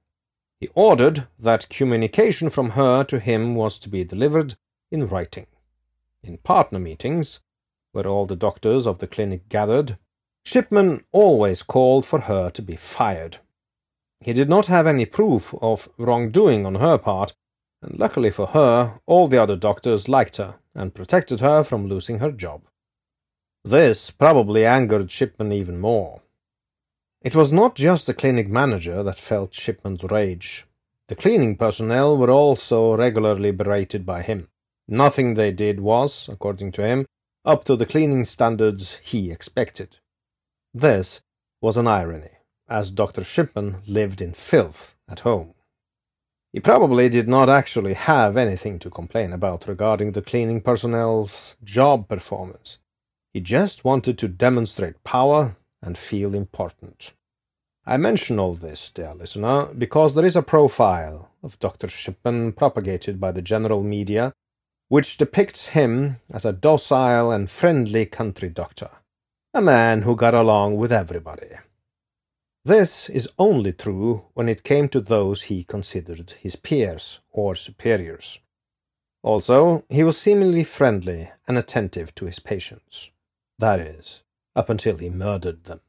He 0.59 0.69
ordered 0.75 1.29
that 1.39 1.69
communication 1.69 2.51
from 2.51 2.71
her 2.71 3.05
to 3.05 3.21
him 3.21 3.55
was 3.55 3.79
to 3.79 3.89
be 3.89 4.03
delivered 4.03 4.57
in 4.91 5.07
writing. 5.07 5.47
In 6.25 6.39
partner 6.39 6.81
meetings, 6.81 7.39
where 7.93 8.09
all 8.09 8.27
the 8.27 8.35
doctors 8.35 8.89
of 8.89 8.99
the 8.99 9.07
clinic 9.07 9.49
gathered, 9.49 9.99
Shipman 10.45 11.05
always 11.13 11.63
called 11.63 12.05
for 12.05 12.23
her 12.23 12.51
to 12.51 12.61
be 12.61 12.75
fired. 12.75 13.39
He 14.25 14.33
did 14.33 14.49
not 14.49 14.67
have 14.67 14.87
any 14.87 15.05
proof 15.05 15.55
of 15.61 15.89
wrongdoing 15.99 16.65
on 16.65 16.77
her 16.77 16.97
part, 16.99 17.33
and 17.83 17.99
luckily 17.99 18.31
for 18.31 18.49
her, 18.49 19.01
all 19.07 19.27
the 19.27 19.43
other 19.43 19.57
doctors 19.57 20.09
liked 20.09 20.37
her 20.37 20.57
and 20.75 20.95
protected 20.95 21.41
her 21.41 21.65
from 21.65 21.87
losing 21.87 22.21
her 22.21 22.31
job. 22.31 22.63
This 23.65 24.11
probably 24.11 24.65
angered 24.65 25.11
Shipman 25.11 25.53
even 25.53 25.81
more. 25.81 26.23
It 27.23 27.35
was 27.35 27.53
not 27.53 27.77
just 27.77 28.07
the 28.07 28.15
clinic 28.15 28.49
manager 28.49 29.03
that 29.03 29.19
felt 29.19 29.55
Shipman's 29.55 30.03
rage. 30.05 30.67
The 31.09 31.17
cleaning 31.17 31.57
personnel 31.57 32.17
were 32.17 32.31
also 32.31 32.97
regularly 32.97 33.53
berated 33.53 34.05
by 34.05 34.23
him. 34.23 34.49
Nothing 34.89 35.35
they 35.35 35.53
did 35.53 35.79
was, 35.81 36.29
according 36.29 36.73
to 36.73 36.83
him, 36.83 37.07
up 37.45 37.65
to 37.65 37.77
the 37.77 37.87
cleaning 37.87 38.25
standards 38.25 38.99
he 39.03 39.31
expected. 39.31 39.99
This 40.75 41.23
was 41.61 41.77
an 41.77 41.87
irony, 41.87 42.32
as 42.73 42.91
Dr. 42.91 43.23
Shipman 43.23 43.77
lived 43.87 44.23
in 44.23 44.33
filth 44.33 44.95
at 45.07 45.21
home. 45.21 45.53
He 46.53 46.61
probably 46.61 47.09
did 47.09 47.29
not 47.29 47.49
actually 47.51 47.95
have 47.95 48.37
anything 48.37 48.79
to 48.81 48.91
complain 48.91 49.33
about 49.33 49.69
regarding 49.69 50.13
the 50.13 50.23
cleaning 50.23 50.61
personnel's 50.61 51.57
job 51.63 52.09
performance. 52.09 52.79
He 53.35 53.41
just 53.41 53.85
wanted 53.85 54.17
to 54.19 54.29
demonstrate 54.29 55.05
power 55.05 55.57
and 55.83 55.99
feel 55.99 56.35
important. 56.35 57.13
I 57.85 57.97
mention 57.97 58.39
all 58.39 58.55
this, 58.55 58.91
dear 58.91 59.15
listener, 59.15 59.67
because 59.67 60.15
there 60.15 60.25
is 60.25 60.37
a 60.37 60.43
profile 60.43 61.31
of 61.43 61.59
Dr. 61.59 61.89
Shipman 61.89 62.53
propagated 62.53 63.21
by 63.21 63.33
the 63.33 63.43
general 63.43 63.83
media 63.83 64.33
which 64.89 65.17
depicts 65.17 65.69
him 65.69 66.19
as 66.33 66.45
a 66.45 66.53
docile 66.53 67.33
and 67.33 67.51
friendly 67.51 68.05
country 68.07 68.51
doctor, 68.51 68.91
a 69.55 69.63
man 69.63 70.03
who 70.03 70.15
got 70.15 70.35
along 70.35 70.77
with 70.77 70.93
everybody. 70.93 71.49
This 72.65 73.09
is 73.09 73.29
only 73.41 73.73
true 73.73 74.27
when 74.35 74.49
it 74.49 74.63
came 74.63 74.89
to 74.91 75.01
those 75.01 75.43
he 75.43 75.65
considered 75.65 76.35
his 76.39 76.55
peers 76.55 77.19
or 77.33 77.57
superiors. 77.57 78.39
Also, 79.25 79.85
he 79.89 80.05
was 80.05 80.17
seemingly 80.17 80.63
friendly 80.63 81.31
and 81.49 81.59
attentive 81.59 82.15
to 82.15 82.27
his 82.27 82.39
patients. 82.39 83.11
That 83.59 83.81
is, 83.81 84.23
up 84.55 84.69
until 84.69 84.97
he 84.99 85.11
murdered 85.11 85.65
them. 85.65 85.81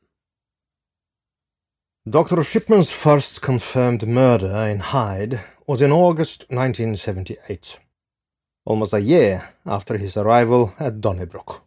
Dr. 2.10 2.44
Shipman's 2.44 2.92
first 2.92 3.42
confirmed 3.42 4.08
murder 4.08 4.54
in 4.68 4.80
Hyde 4.80 5.42
was 5.68 5.82
in 5.82 5.92
August 5.92 6.46
1978, 6.50 7.80
almost 8.66 8.94
a 8.94 9.00
year 9.00 9.56
after 9.66 9.98
his 9.98 10.18
arrival 10.18 10.74
at 10.80 11.02
Donnybrook. 11.02 11.63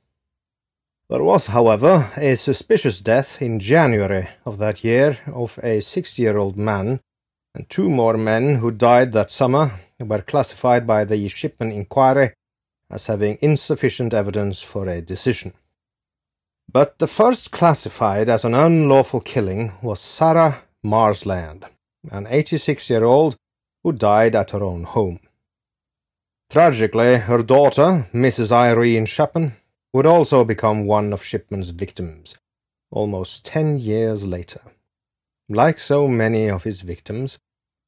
There 1.09 1.23
was, 1.23 1.47
however, 1.47 2.11
a 2.17 2.35
suspicious 2.35 3.01
death 3.01 3.41
in 3.41 3.61
January 3.61 4.29
of 4.45 4.59
that 4.59 4.83
year 4.83 5.19
of 5.27 5.57
a 5.63 5.81
six-year-old 5.81 6.57
man, 6.57 6.99
and 7.55 7.71
two 7.71 7.89
more 7.89 8.17
men 8.17 8.57
who 8.57 8.73
died 8.73 9.13
that 9.13 9.31
summer 9.31 9.71
were 10.01 10.23
classified 10.23 10.85
by 10.85 11.05
the 11.05 11.29
Shipman 11.29 11.71
inquiry 11.71 12.33
as 12.91 13.07
having 13.07 13.39
insufficient 13.41 14.15
evidence 14.15 14.63
for 14.63 14.89
a 14.89 15.01
decision. 15.01 15.53
But 16.71 16.99
the 16.99 17.07
first 17.07 17.53
classified 17.53 18.29
as 18.29 18.45
an 18.45 18.55
unlawful 18.55 19.21
killing 19.21 19.75
was 19.83 20.01
Sarah 20.01 20.63
Marsland, 20.83 21.67
an 22.11 22.27
86 22.29 22.91
year 22.91 23.05
old 23.05 23.37
who 23.85 23.93
died 23.93 24.35
at 24.35 24.51
her 24.51 24.65
own 24.65 24.83
home. 24.83 25.21
Tragically, 26.51 27.19
her 27.19 27.45
daughter, 27.45 28.09
Mrs. 28.13 28.51
Irene 28.51 29.07
Chapman, 29.07 29.53
would 29.97 30.05
also 30.05 30.45
become 30.45 30.85
one 30.85 31.11
of 31.11 31.25
Shipman's 31.25 31.71
victims, 31.71 32.37
almost 32.91 33.47
ten 33.47 33.79
years 33.79 34.27
later. 34.27 34.61
Like 35.49 35.79
so 35.79 36.07
many 36.07 36.51
of 36.51 36.65
his 36.65 36.83
victims, 36.83 37.39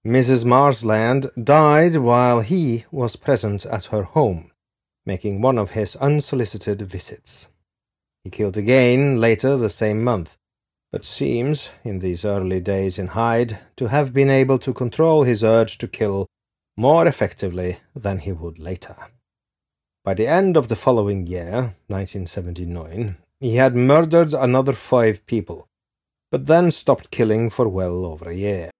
Mrs. 0.07 0.47
Marsland 0.47 1.27
died 1.37 1.97
while 1.99 2.41
he 2.41 2.87
was 2.91 3.17
present 3.17 3.67
at 3.67 3.93
her 3.93 4.05
home, 4.05 4.53
making 5.05 5.43
one 5.43 5.59
of 5.59 5.73
his 5.73 5.97
unsolicited 5.97 6.81
visits. 6.81 7.49
He 8.25 8.31
killed 8.31 8.57
again 8.57 9.21
later 9.21 9.59
the 9.59 9.69
same 9.69 10.03
month, 10.03 10.39
but 10.91 11.05
seems, 11.05 11.69
in 11.85 11.99
these 11.99 12.25
early 12.25 12.61
days 12.61 12.99
in 12.99 13.09
Hyde, 13.09 13.59
to 13.77 13.89
have 13.89 14.15
been 14.15 14.31
able 14.31 14.59
to 14.61 14.73
control 14.73 15.25
his 15.25 15.45
urge 15.45 15.77
to 15.77 15.87
kill 15.87 16.27
more 16.75 17.07
effectively 17.07 17.81
than 17.95 18.21
he 18.21 18.33
would 18.33 18.59
later. 18.59 18.97
By 20.09 20.15
the 20.15 20.27
end 20.27 20.57
of 20.57 20.69
the 20.69 20.75
following 20.75 21.27
year, 21.27 21.77
1979, 21.89 23.19
he 23.41 23.57
had 23.57 23.77
murdered 23.77 24.33
another 24.33 24.73
five 24.73 25.27
people, 25.27 25.69
but 26.33 26.47
then 26.47 26.71
stopped 26.71 27.11
killing 27.11 27.51
for 27.51 27.69
well 27.69 28.07
over 28.07 28.31
a 28.31 28.35
year. 28.35 28.71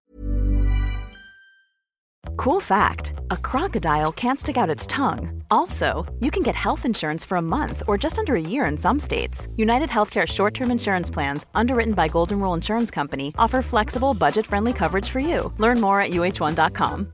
Cool 2.35 2.59
fact 2.59 3.13
a 3.29 3.37
crocodile 3.37 4.11
can't 4.11 4.39
stick 4.39 4.57
out 4.57 4.71
its 4.71 4.87
tongue. 4.87 5.43
Also, 5.51 6.11
you 6.19 6.31
can 6.31 6.41
get 6.41 6.55
health 6.55 6.83
insurance 6.83 7.23
for 7.23 7.37
a 7.37 7.49
month 7.57 7.83
or 7.85 7.95
just 7.95 8.17
under 8.17 8.35
a 8.35 8.49
year 8.53 8.65
in 8.65 8.75
some 8.75 8.97
states. 8.97 9.47
United 9.55 9.89
Healthcare 9.89 10.25
short 10.25 10.55
term 10.55 10.71
insurance 10.71 11.11
plans, 11.11 11.45
underwritten 11.53 11.93
by 11.93 12.07
Golden 12.07 12.39
Rule 12.39 12.55
Insurance 12.55 12.89
Company, 12.89 13.35
offer 13.37 13.61
flexible, 13.61 14.15
budget 14.15 14.47
friendly 14.47 14.73
coverage 14.73 15.09
for 15.09 15.19
you. 15.19 15.53
Learn 15.59 15.79
more 15.79 16.01
at 16.01 16.09
uh1.com. 16.09 17.13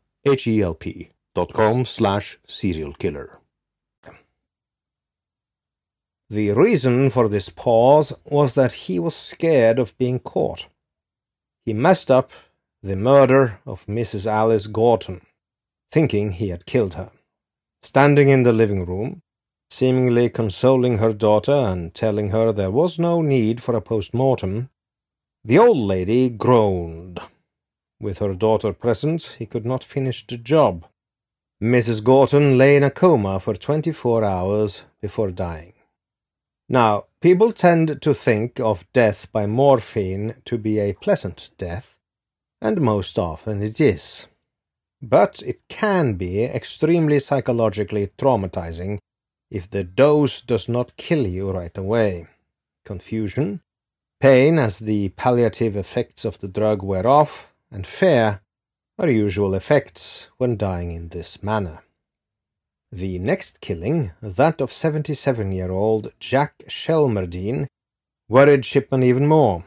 H-E-L-P 0.23 1.09
dot 1.33 1.51
com 1.51 1.83
slash 1.83 2.37
serial 2.45 2.93
killer. 2.93 3.39
The 6.29 6.51
reason 6.51 7.09
for 7.09 7.27
this 7.27 7.49
pause 7.49 8.13
was 8.23 8.53
that 8.55 8.71
he 8.71 8.99
was 8.99 9.15
scared 9.15 9.79
of 9.79 9.97
being 9.97 10.19
caught. 10.19 10.67
He 11.65 11.73
messed 11.73 12.09
up 12.09 12.31
the 12.83 12.95
murder 12.95 13.59
of 13.65 13.85
Mrs. 13.85 14.25
Alice 14.25 14.67
Gorton, 14.67 15.21
thinking 15.91 16.31
he 16.31 16.49
had 16.49 16.65
killed 16.65 16.93
her. 16.93 17.11
Standing 17.81 18.29
in 18.29 18.43
the 18.43 18.53
living 18.53 18.85
room, 18.85 19.21
seemingly 19.71 20.29
consoling 20.29 20.99
her 20.99 21.13
daughter 21.13 21.51
and 21.51 21.93
telling 21.93 22.29
her 22.29 22.51
there 22.51 22.71
was 22.71 22.99
no 22.99 23.21
need 23.21 23.61
for 23.61 23.75
a 23.75 23.81
post-mortem, 23.81 24.69
the 25.43 25.57
old 25.57 25.77
lady 25.77 26.29
groaned 26.29 27.19
with 28.01 28.17
her 28.19 28.33
daughter 28.33 28.73
present, 28.73 29.35
he 29.39 29.45
could 29.45 29.65
not 29.65 29.83
finish 29.83 30.25
the 30.25 30.37
job. 30.37 30.85
Mrs. 31.61 32.03
Gorton 32.03 32.57
lay 32.57 32.75
in 32.75 32.83
a 32.83 32.89
coma 32.89 33.39
for 33.39 33.53
twenty-four 33.53 34.23
hours 34.23 34.85
before 35.01 35.31
dying. 35.31 35.73
Now, 36.67 37.05
people 37.21 37.51
tend 37.51 38.01
to 38.01 38.13
think 38.13 38.59
of 38.59 38.91
death 38.93 39.31
by 39.31 39.45
morphine 39.45 40.35
to 40.45 40.57
be 40.57 40.79
a 40.79 40.93
pleasant 40.93 41.51
death, 41.57 41.97
and 42.61 42.81
most 42.81 43.19
often 43.19 43.61
it 43.61 43.79
is. 43.79 44.27
But 45.01 45.41
it 45.43 45.67
can 45.67 46.13
be 46.13 46.43
extremely 46.43 47.19
psychologically 47.19 48.07
traumatizing 48.17 48.99
if 49.49 49.69
the 49.69 49.83
dose 49.83 50.41
does 50.41 50.69
not 50.69 50.95
kill 50.95 51.27
you 51.27 51.51
right 51.51 51.77
away. 51.77 52.27
Confusion, 52.85 53.61
pain 54.19 54.57
as 54.57 54.79
the 54.79 55.09
palliative 55.09 55.75
effects 55.75 56.23
of 56.23 56.39
the 56.39 56.47
drug 56.47 56.81
wear 56.81 57.05
off, 57.05 57.50
and 57.71 57.87
fear 57.87 58.41
are 58.99 59.09
usual 59.09 59.55
effects 59.55 60.29
when 60.37 60.57
dying 60.57 60.91
in 60.91 61.09
this 61.09 61.41
manner. 61.41 61.83
The 62.91 63.19
next 63.19 63.61
killing, 63.61 64.11
that 64.21 64.59
of 64.59 64.69
77-year-old 64.69 66.13
Jack 66.19 66.63
Shelmerdine, 66.67 67.67
worried 68.27 68.65
Shipman 68.65 69.03
even 69.03 69.27
more. 69.27 69.63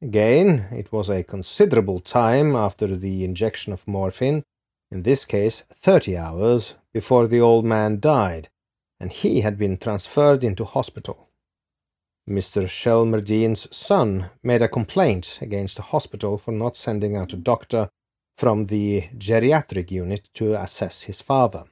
Again, 0.00 0.68
it 0.70 0.92
was 0.92 1.10
a 1.10 1.24
considerable 1.24 2.00
time 2.00 2.54
after 2.54 2.86
the 2.86 3.24
injection 3.24 3.72
of 3.72 3.88
morphine, 3.88 4.44
in 4.90 5.02
this 5.02 5.24
case 5.24 5.64
thirty 5.72 6.16
hours, 6.16 6.74
before 6.92 7.26
the 7.26 7.40
old 7.40 7.64
man 7.64 8.00
died, 8.00 8.48
and 8.98 9.12
he 9.12 9.40
had 9.40 9.58
been 9.58 9.76
transferred 9.76 10.42
into 10.44 10.64
hospital. 10.64 11.29
Mr. 12.30 12.68
Shelmerdine's 12.68 13.66
son 13.76 14.30
made 14.44 14.62
a 14.62 14.68
complaint 14.68 15.40
against 15.42 15.76
the 15.76 15.82
hospital 15.82 16.38
for 16.38 16.52
not 16.52 16.76
sending 16.76 17.16
out 17.16 17.32
a 17.32 17.36
doctor 17.36 17.90
from 18.38 18.66
the 18.66 19.02
geriatric 19.18 19.90
unit 19.90 20.28
to 20.34 20.54
assess 20.54 21.02
his 21.02 21.20
father. 21.20 21.64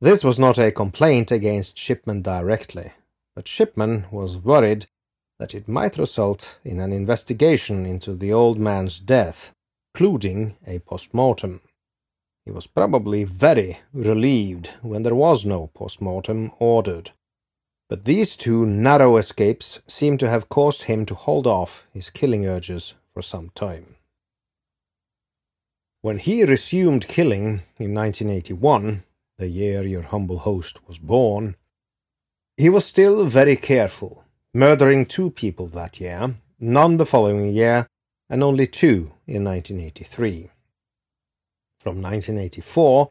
This 0.00 0.22
was 0.22 0.38
not 0.38 0.58
a 0.58 0.70
complaint 0.70 1.32
against 1.32 1.76
Shipman 1.76 2.22
directly, 2.22 2.92
but 3.34 3.48
Shipman 3.48 4.06
was 4.12 4.38
worried 4.38 4.86
that 5.40 5.54
it 5.54 5.66
might 5.66 5.98
result 5.98 6.58
in 6.64 6.78
an 6.78 6.92
investigation 6.92 7.84
into 7.84 8.14
the 8.14 8.32
old 8.32 8.58
man's 8.60 9.00
death, 9.00 9.52
including 9.92 10.56
a 10.66 10.78
post-mortem. 10.78 11.62
He 12.46 12.52
was 12.52 12.68
probably 12.68 13.24
very 13.24 13.78
relieved 13.92 14.70
when 14.82 15.02
there 15.02 15.14
was 15.16 15.44
no 15.44 15.66
post-mortem 15.74 16.52
ordered. 16.60 17.10
But 17.90 18.04
these 18.04 18.36
two 18.36 18.64
narrow 18.64 19.16
escapes 19.16 19.82
seem 19.88 20.16
to 20.18 20.30
have 20.30 20.48
caused 20.48 20.84
him 20.84 21.04
to 21.06 21.16
hold 21.16 21.44
off 21.44 21.88
his 21.92 22.08
killing 22.08 22.46
urges 22.46 22.94
for 23.12 23.20
some 23.20 23.50
time. 23.56 23.96
When 26.00 26.18
he 26.18 26.44
resumed 26.44 27.08
killing 27.08 27.62
in 27.80 27.92
1981, 27.92 29.02
the 29.38 29.48
year 29.48 29.84
your 29.84 30.02
humble 30.02 30.38
host 30.38 30.86
was 30.86 30.98
born, 30.98 31.56
he 32.56 32.68
was 32.68 32.84
still 32.84 33.24
very 33.26 33.56
careful, 33.56 34.22
murdering 34.54 35.04
two 35.04 35.32
people 35.32 35.66
that 35.66 35.98
year, 35.98 36.36
none 36.60 36.96
the 36.96 37.04
following 37.04 37.52
year, 37.52 37.88
and 38.28 38.44
only 38.44 38.68
two 38.68 39.10
in 39.26 39.42
1983. 39.42 40.48
From 41.80 42.00
1984, 42.00 43.08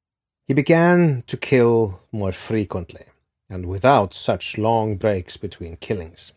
he 0.47 0.53
began 0.53 1.25
to 1.27 1.35
kill 1.35 2.01
more 2.13 2.31
frequently 2.31 3.08
and 3.49 3.65
without 3.65 4.13
such 4.13 4.57
long 4.57 4.95
breaks 4.95 5.37
between 5.37 5.77
killings. 5.77 6.33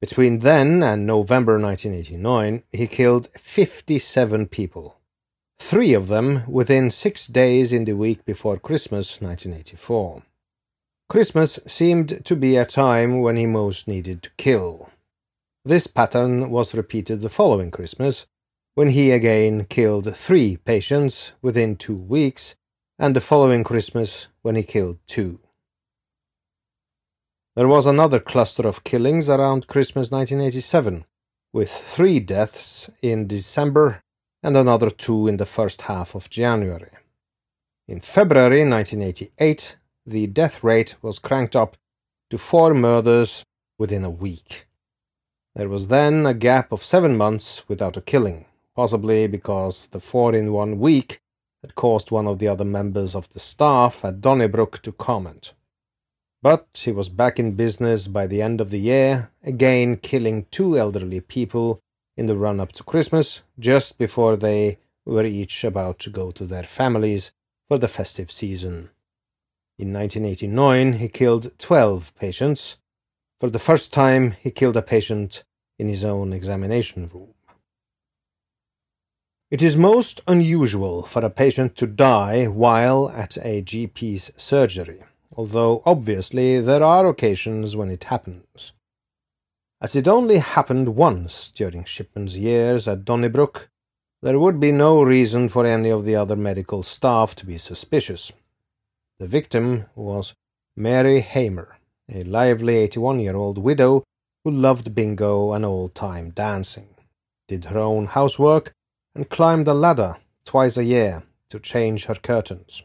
Between 0.00 0.40
then 0.40 0.82
and 0.82 1.06
November 1.06 1.58
1989, 1.58 2.62
he 2.70 2.86
killed 2.86 3.28
57 3.38 4.46
people, 4.48 4.98
three 5.58 5.94
of 5.94 6.08
them 6.08 6.42
within 6.46 6.90
six 6.90 7.26
days 7.26 7.72
in 7.72 7.84
the 7.84 7.94
week 7.94 8.24
before 8.24 8.58
Christmas 8.58 9.20
1984. 9.20 10.22
Christmas 11.08 11.58
seemed 11.66 12.24
to 12.24 12.36
be 12.36 12.56
a 12.56 12.64
time 12.64 13.20
when 13.20 13.36
he 13.36 13.46
most 13.46 13.88
needed 13.88 14.22
to 14.22 14.30
kill. 14.36 14.90
This 15.64 15.86
pattern 15.86 16.50
was 16.50 16.74
repeated 16.74 17.20
the 17.20 17.30
following 17.30 17.70
Christmas, 17.70 18.26
when 18.74 18.88
he 18.88 19.10
again 19.10 19.64
killed 19.64 20.16
three 20.16 20.56
patients 20.56 21.32
within 21.40 21.76
two 21.76 21.96
weeks, 21.96 22.56
and 22.98 23.16
the 23.16 23.20
following 23.20 23.64
Christmas 23.64 24.28
when 24.42 24.56
he 24.56 24.62
killed 24.62 24.98
two. 25.06 25.38
There 27.56 27.68
was 27.68 27.86
another 27.86 28.18
cluster 28.18 28.66
of 28.66 28.82
killings 28.82 29.30
around 29.30 29.68
Christmas 29.68 30.10
1987, 30.10 31.04
with 31.52 31.70
three 31.70 32.18
deaths 32.18 32.90
in 33.00 33.28
December 33.28 34.02
and 34.42 34.56
another 34.56 34.90
two 34.90 35.28
in 35.28 35.36
the 35.36 35.46
first 35.46 35.82
half 35.82 36.16
of 36.16 36.28
January. 36.28 36.90
In 37.86 38.00
February 38.00 38.68
1988, 38.68 39.76
the 40.04 40.26
death 40.26 40.64
rate 40.64 40.96
was 41.00 41.20
cranked 41.20 41.54
up 41.54 41.76
to 42.30 42.38
four 42.38 42.74
murders 42.74 43.44
within 43.78 44.02
a 44.02 44.10
week. 44.10 44.66
There 45.54 45.68
was 45.68 45.86
then 45.86 46.26
a 46.26 46.34
gap 46.34 46.72
of 46.72 46.82
seven 46.82 47.16
months 47.16 47.68
without 47.68 47.96
a 47.96 48.00
killing, 48.00 48.46
possibly 48.74 49.28
because 49.28 49.86
the 49.92 50.00
four 50.00 50.34
in 50.34 50.52
one 50.52 50.80
week 50.80 51.20
had 51.62 51.76
caused 51.76 52.10
one 52.10 52.26
of 52.26 52.40
the 52.40 52.48
other 52.48 52.64
members 52.64 53.14
of 53.14 53.28
the 53.28 53.38
staff 53.38 54.04
at 54.04 54.20
Donnybrook 54.20 54.82
to 54.82 54.90
comment. 54.90 55.52
But 56.44 56.82
he 56.84 56.92
was 56.92 57.08
back 57.08 57.38
in 57.38 57.52
business 57.52 58.06
by 58.06 58.26
the 58.26 58.42
end 58.42 58.60
of 58.60 58.68
the 58.68 58.78
year, 58.78 59.30
again 59.42 59.96
killing 59.96 60.44
two 60.50 60.76
elderly 60.76 61.20
people 61.20 61.80
in 62.18 62.26
the 62.26 62.36
run 62.36 62.60
up 62.60 62.72
to 62.72 62.84
Christmas, 62.84 63.40
just 63.58 63.96
before 63.96 64.36
they 64.36 64.76
were 65.06 65.24
each 65.24 65.64
about 65.64 65.98
to 66.00 66.10
go 66.10 66.30
to 66.32 66.44
their 66.44 66.64
families 66.64 67.32
for 67.66 67.78
the 67.78 67.88
festive 67.88 68.30
season. 68.30 68.90
In 69.78 69.90
1989, 69.94 70.92
he 70.98 71.08
killed 71.08 71.58
12 71.58 72.14
patients. 72.14 72.76
For 73.40 73.48
the 73.48 73.58
first 73.58 73.90
time, 73.90 74.32
he 74.32 74.50
killed 74.50 74.76
a 74.76 74.82
patient 74.82 75.44
in 75.78 75.88
his 75.88 76.04
own 76.04 76.34
examination 76.34 77.08
room. 77.14 77.32
It 79.50 79.62
is 79.62 79.78
most 79.78 80.20
unusual 80.28 81.04
for 81.04 81.24
a 81.24 81.30
patient 81.30 81.74
to 81.76 81.86
die 81.86 82.44
while 82.48 83.08
at 83.08 83.38
a 83.38 83.62
GP's 83.62 84.30
surgery, 84.36 85.04
although 85.36 85.82
obviously 85.84 86.60
there 86.60 86.82
are 86.82 87.06
occasions 87.06 87.76
when 87.76 87.90
it 87.90 88.04
happens. 88.04 88.72
As 89.80 89.94
it 89.94 90.08
only 90.08 90.38
happened 90.38 90.96
once 90.96 91.50
during 91.50 91.84
Shipman's 91.84 92.38
years 92.38 92.88
at 92.88 93.04
Donnybrook, 93.04 93.68
there 94.22 94.38
would 94.38 94.58
be 94.58 94.72
no 94.72 95.02
reason 95.02 95.48
for 95.50 95.66
any 95.66 95.90
of 95.90 96.04
the 96.04 96.16
other 96.16 96.36
medical 96.36 96.82
staff 96.82 97.34
to 97.36 97.46
be 97.46 97.58
suspicious. 97.58 98.32
The 99.18 99.28
victim 99.28 99.84
was 99.94 100.34
Mary 100.76 101.20
Hamer, 101.20 101.76
a 102.10 102.24
lively 102.24 102.76
81 102.76 103.20
year 103.20 103.36
old 103.36 103.58
widow 103.58 104.04
who 104.44 104.50
loved 104.50 104.94
bingo 104.94 105.52
and 105.52 105.64
old 105.64 105.94
time 105.94 106.30
dancing, 106.30 106.88
did 107.46 107.66
her 107.66 107.78
own 107.78 108.06
housework, 108.06 108.72
and 109.14 109.28
climbed 109.28 109.68
a 109.68 109.74
ladder 109.74 110.16
twice 110.44 110.76
a 110.76 110.84
year 110.84 111.22
to 111.50 111.60
change 111.60 112.06
her 112.06 112.14
curtains. 112.14 112.82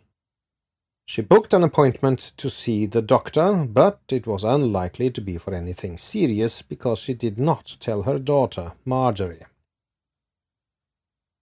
She 1.10 1.24
booked 1.24 1.56
an 1.56 1.64
appointment 1.64 2.20
to 2.38 2.52
see 2.52 2.86
the 2.86 3.02
doctor, 3.02 3.66
but 3.68 4.00
it 4.10 4.28
was 4.28 4.44
unlikely 4.44 5.10
to 5.10 5.22
be 5.22 5.40
for 5.40 5.56
anything 5.56 5.98
serious 5.98 6.62
because 6.62 7.00
she 7.00 7.16
did 7.16 7.40
not 7.40 7.78
tell 7.80 8.04
her 8.04 8.20
daughter, 8.20 8.74
Marjorie. 8.86 9.42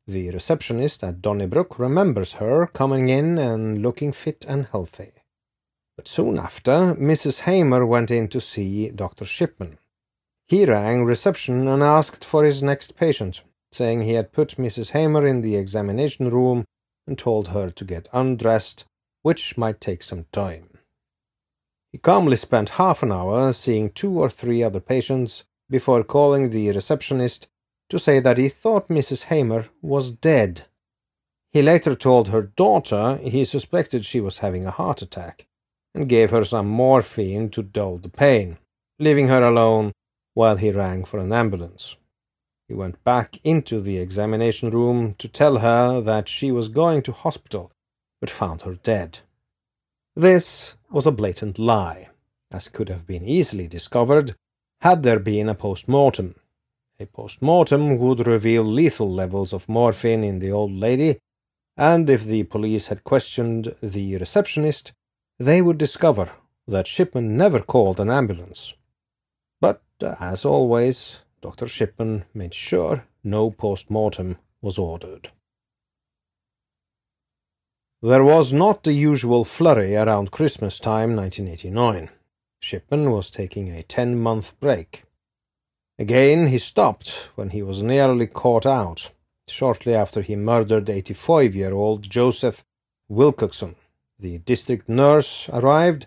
The 0.08 0.30
receptionist 0.30 1.04
at 1.04 1.22
Donnybrook 1.22 1.78
remembers 1.78 2.36
her 2.36 2.68
coming 2.68 3.10
in 3.10 3.38
and 3.38 3.82
looking 3.82 4.14
fit 4.14 4.46
and 4.48 4.68
healthy. 4.68 5.12
But 5.98 6.08
soon 6.08 6.40
after, 6.40 6.96
Mrs. 6.96 7.42
Hamer 7.42 7.86
went 7.86 8.10
in 8.10 8.30
to 8.30 8.40
see 8.40 8.90
Dr. 8.90 9.26
Shipman. 9.26 9.80
He 10.48 10.64
rang 10.64 11.04
reception 11.04 11.68
and 11.68 11.84
asked 11.84 12.24
for 12.24 12.46
his 12.46 12.64
next 12.64 12.96
patient, 12.96 13.42
saying 13.74 14.04
he 14.04 14.14
had 14.14 14.32
put 14.32 14.56
Mrs. 14.56 14.92
Hamer 14.92 15.28
in 15.28 15.42
the 15.42 15.58
examination 15.58 16.30
room 16.30 16.64
and 17.06 17.18
told 17.20 17.50
her 17.50 17.70
to 17.70 17.84
get 17.84 18.08
undressed, 18.14 18.86
which 19.28 19.58
might 19.58 19.82
take 19.82 20.02
some 20.02 20.24
time. 20.32 20.70
He 21.92 21.98
calmly 21.98 22.38
spent 22.38 22.80
half 22.82 23.04
an 23.04 23.12
hour 23.12 23.52
seeing 23.52 23.90
two 23.90 24.18
or 24.18 24.30
three 24.30 24.64
other 24.64 24.80
patients 24.80 25.44
before 25.70 26.06
calling 26.06 26.50
the 26.50 26.72
receptionist 26.72 27.50
to 27.90 28.00
say 28.00 28.22
that 28.22 28.38
he 28.38 28.48
thought 28.48 28.88
Mrs. 28.88 29.26
Hamer 29.26 29.66
was 29.82 30.12
dead. 30.12 30.68
He 31.52 31.62
later 31.62 31.94
told 31.94 32.30
her 32.30 32.42
daughter 32.42 33.18
he 33.22 33.44
suspected 33.44 34.06
she 34.06 34.22
was 34.22 34.38
having 34.38 34.66
a 34.66 34.78
heart 34.80 35.02
attack 35.02 35.46
and 35.94 36.08
gave 36.08 36.32
her 36.32 36.46
some 36.46 36.70
morphine 36.70 37.50
to 37.50 37.62
dull 37.62 37.98
the 37.98 38.08
pain, 38.08 38.58
leaving 38.98 39.28
her 39.28 39.44
alone 39.44 39.92
while 40.36 40.56
he 40.56 40.72
rang 40.72 41.04
for 41.04 41.20
an 41.20 41.34
ambulance. 41.34 41.98
He 42.70 42.74
went 42.74 43.04
back 43.04 43.40
into 43.44 43.82
the 43.82 43.98
examination 43.98 44.70
room 44.70 45.16
to 45.16 45.28
tell 45.28 45.58
her 45.58 46.00
that 46.00 46.30
she 46.30 46.50
was 46.50 46.70
going 46.70 47.02
to 47.02 47.12
hospital, 47.12 47.74
but 48.20 48.30
found 48.30 48.62
her 48.64 48.76
dead. 48.76 49.20
This 50.16 50.76
was 50.90 51.06
a 51.06 51.12
blatant 51.12 51.60
lie, 51.60 52.10
as 52.52 52.70
could 52.70 52.90
have 52.90 53.06
been 53.06 53.24
easily 53.26 53.68
discovered 53.68 54.36
had 54.82 55.04
there 55.04 55.20
been 55.20 55.50
a 55.50 55.56
post 55.56 55.88
mortem. 55.88 56.36
A 57.00 57.06
post-mortem 57.06 58.00
would 58.00 58.26
reveal 58.26 58.64
lethal 58.64 59.12
levels 59.12 59.54
of 59.54 59.70
morphine 59.70 60.24
in 60.24 60.40
the 60.40 60.52
old 60.52 60.72
lady, 60.72 61.20
and 61.76 62.10
if 62.10 62.24
the 62.24 62.44
police 62.44 62.88
had 62.88 63.04
questioned 63.04 63.76
the 63.84 64.18
receptionist, 64.18 64.94
they 65.38 65.62
would 65.62 65.78
discover 65.78 66.32
that 66.68 66.88
Shipman 66.88 67.38
never 67.38 67.60
called 67.60 68.00
an 68.00 68.10
ambulance. 68.10 68.74
But, 69.62 69.84
as 70.02 70.44
always, 70.44 71.22
Dr. 71.42 71.68
Shipman 71.68 72.26
made 72.34 72.56
sure 72.56 73.06
no 73.24 73.52
post-mortem 73.52 74.38
was 74.62 74.80
ordered. 74.80 75.30
There 78.04 78.24
was 78.24 78.54
not 78.54 78.84
the 78.84 78.94
usual 78.94 79.44
flurry 79.44 79.96
around 79.96 80.30
Christmas 80.30 80.80
time 80.80 81.16
1989. 81.16 82.10
Shipman 82.60 83.10
was 83.10 83.32
taking 83.32 83.72
a 83.72 83.82
ten-month 83.82 84.60
break. 84.60 85.04
Again 85.98 86.48
he 86.48 86.60
stopped 86.60 87.32
when 87.34 87.50
he 87.50 87.64
was 87.64 87.82
nearly 87.82 88.28
caught 88.28 88.68
out, 88.68 89.10
shortly 89.48 89.96
after 89.96 90.22
he 90.22 90.36
murdered 90.36 90.92
85 90.92 91.56
year 91.56 91.74
old 91.74 92.08
Joseph 92.08 92.64
Wilcockson. 93.10 93.74
The 94.20 94.38
district 94.38 94.88
nurse 94.88 95.50
arrived, 95.52 96.06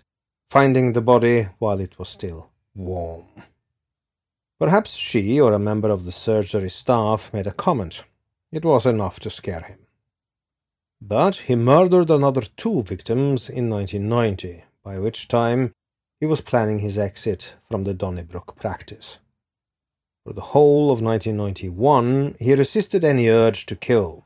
finding 0.49 0.93
the 0.93 1.01
body 1.01 1.49
while 1.59 1.81
it 1.81 1.99
was 1.99 2.07
still 2.07 2.51
warm. 2.73 3.25
Perhaps 4.57 4.95
she 4.95 5.41
or 5.41 5.51
a 5.51 5.59
member 5.59 5.89
of 5.89 6.05
the 6.05 6.13
surgery 6.13 6.69
staff 6.69 7.33
made 7.33 7.47
a 7.47 7.51
comment. 7.51 8.05
It 8.49 8.63
was 8.63 8.85
enough 8.85 9.19
to 9.21 9.29
scare 9.29 9.63
him. 9.63 9.80
But 11.01 11.37
he 11.47 11.55
murdered 11.55 12.11
another 12.11 12.41
two 12.41 12.83
victims 12.83 13.49
in 13.49 13.69
1990, 13.69 14.63
by 14.83 14.99
which 14.99 15.27
time 15.27 15.73
he 16.19 16.27
was 16.27 16.41
planning 16.41 16.79
his 16.79 16.97
exit 16.99 17.55
from 17.69 17.83
the 17.83 17.95
Donnybrook 17.95 18.55
practice. 18.55 19.17
For 20.23 20.33
the 20.33 20.53
whole 20.53 20.91
of 20.91 21.01
1991, 21.01 22.35
he 22.39 22.53
resisted 22.53 23.03
any 23.03 23.27
urge 23.27 23.65
to 23.65 23.75
kill. 23.75 24.25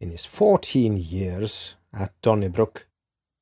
In 0.00 0.10
his 0.10 0.24
14 0.24 0.96
years 0.96 1.76
at 1.92 2.12
Donnybrook, 2.20 2.88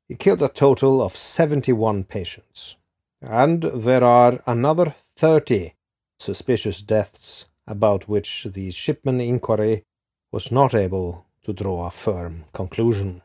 he 0.06 0.14
killed 0.14 0.42
a 0.42 0.48
total 0.48 1.00
of 1.00 1.16
71 1.16 2.04
patients, 2.04 2.76
and 3.22 3.62
there 3.62 4.04
are 4.04 4.42
another 4.46 4.94
30 5.16 5.72
suspicious 6.18 6.82
deaths 6.82 7.46
about 7.66 8.06
which 8.06 8.44
the 8.44 8.70
Shipman 8.70 9.22
inquiry 9.22 9.84
was 10.30 10.52
not 10.52 10.74
able 10.74 11.24
to 11.44 11.52
draw 11.52 11.86
a 11.86 11.90
firm 11.90 12.44
conclusion. 12.52 13.22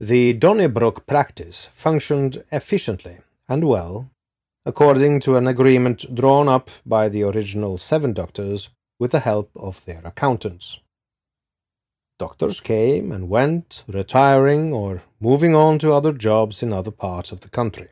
The 0.00 0.32
Donnybrook 0.32 1.06
practice 1.06 1.68
functioned 1.74 2.42
efficiently 2.50 3.18
and 3.48 3.64
well 3.64 4.10
according 4.66 5.20
to 5.20 5.36
an 5.36 5.46
agreement 5.46 6.14
drawn 6.14 6.48
up 6.48 6.70
by 6.86 7.08
the 7.08 7.22
original 7.22 7.76
seven 7.76 8.14
doctors 8.14 8.70
with 8.98 9.10
the 9.10 9.20
help 9.20 9.50
of 9.54 9.84
their 9.84 10.00
accountants. 10.04 10.80
Doctors 12.18 12.60
came 12.60 13.12
and 13.12 13.28
went, 13.28 13.84
retiring 13.88 14.72
or 14.72 15.02
moving 15.20 15.54
on 15.54 15.78
to 15.80 15.92
other 15.92 16.12
jobs 16.12 16.62
in 16.62 16.72
other 16.72 16.92
parts 16.92 17.30
of 17.32 17.40
the 17.40 17.50
country. 17.50 17.88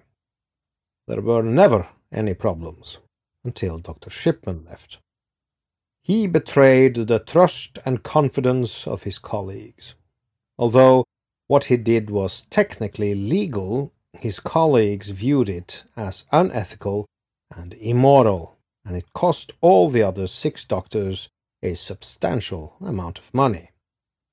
There 1.07 1.21
were 1.21 1.42
never 1.42 1.88
any 2.12 2.35
problems 2.35 2.99
until 3.45 3.79
Dr. 3.79 4.09
Shipman 4.09 4.64
left. 4.64 4.99
He 6.03 6.27
betrayed 6.27 6.95
the 6.95 7.19
trust 7.19 7.79
and 7.85 8.03
confidence 8.03 8.87
of 8.87 9.05
his 9.05 9.19
colleagues. 9.19 9.95
Although 10.59 11.05
what 11.47 11.65
he 11.65 11.77
did 11.77 12.11
was 12.11 12.43
technically 12.51 13.15
legal, 13.15 13.93
his 14.12 14.41
colleagues 14.41 15.11
viewed 15.11 15.49
it 15.49 15.85
as 15.97 16.25
unethical 16.33 17.07
and 17.55 17.75
immoral, 17.75 18.57
and 18.85 18.97
it 18.97 19.12
cost 19.12 19.53
all 19.61 19.88
the 19.88 20.03
other 20.03 20.27
six 20.27 20.65
doctors 20.65 21.29
a 21.62 21.75
substantial 21.75 22.77
amount 22.81 23.19
of 23.19 23.33
money 23.33 23.71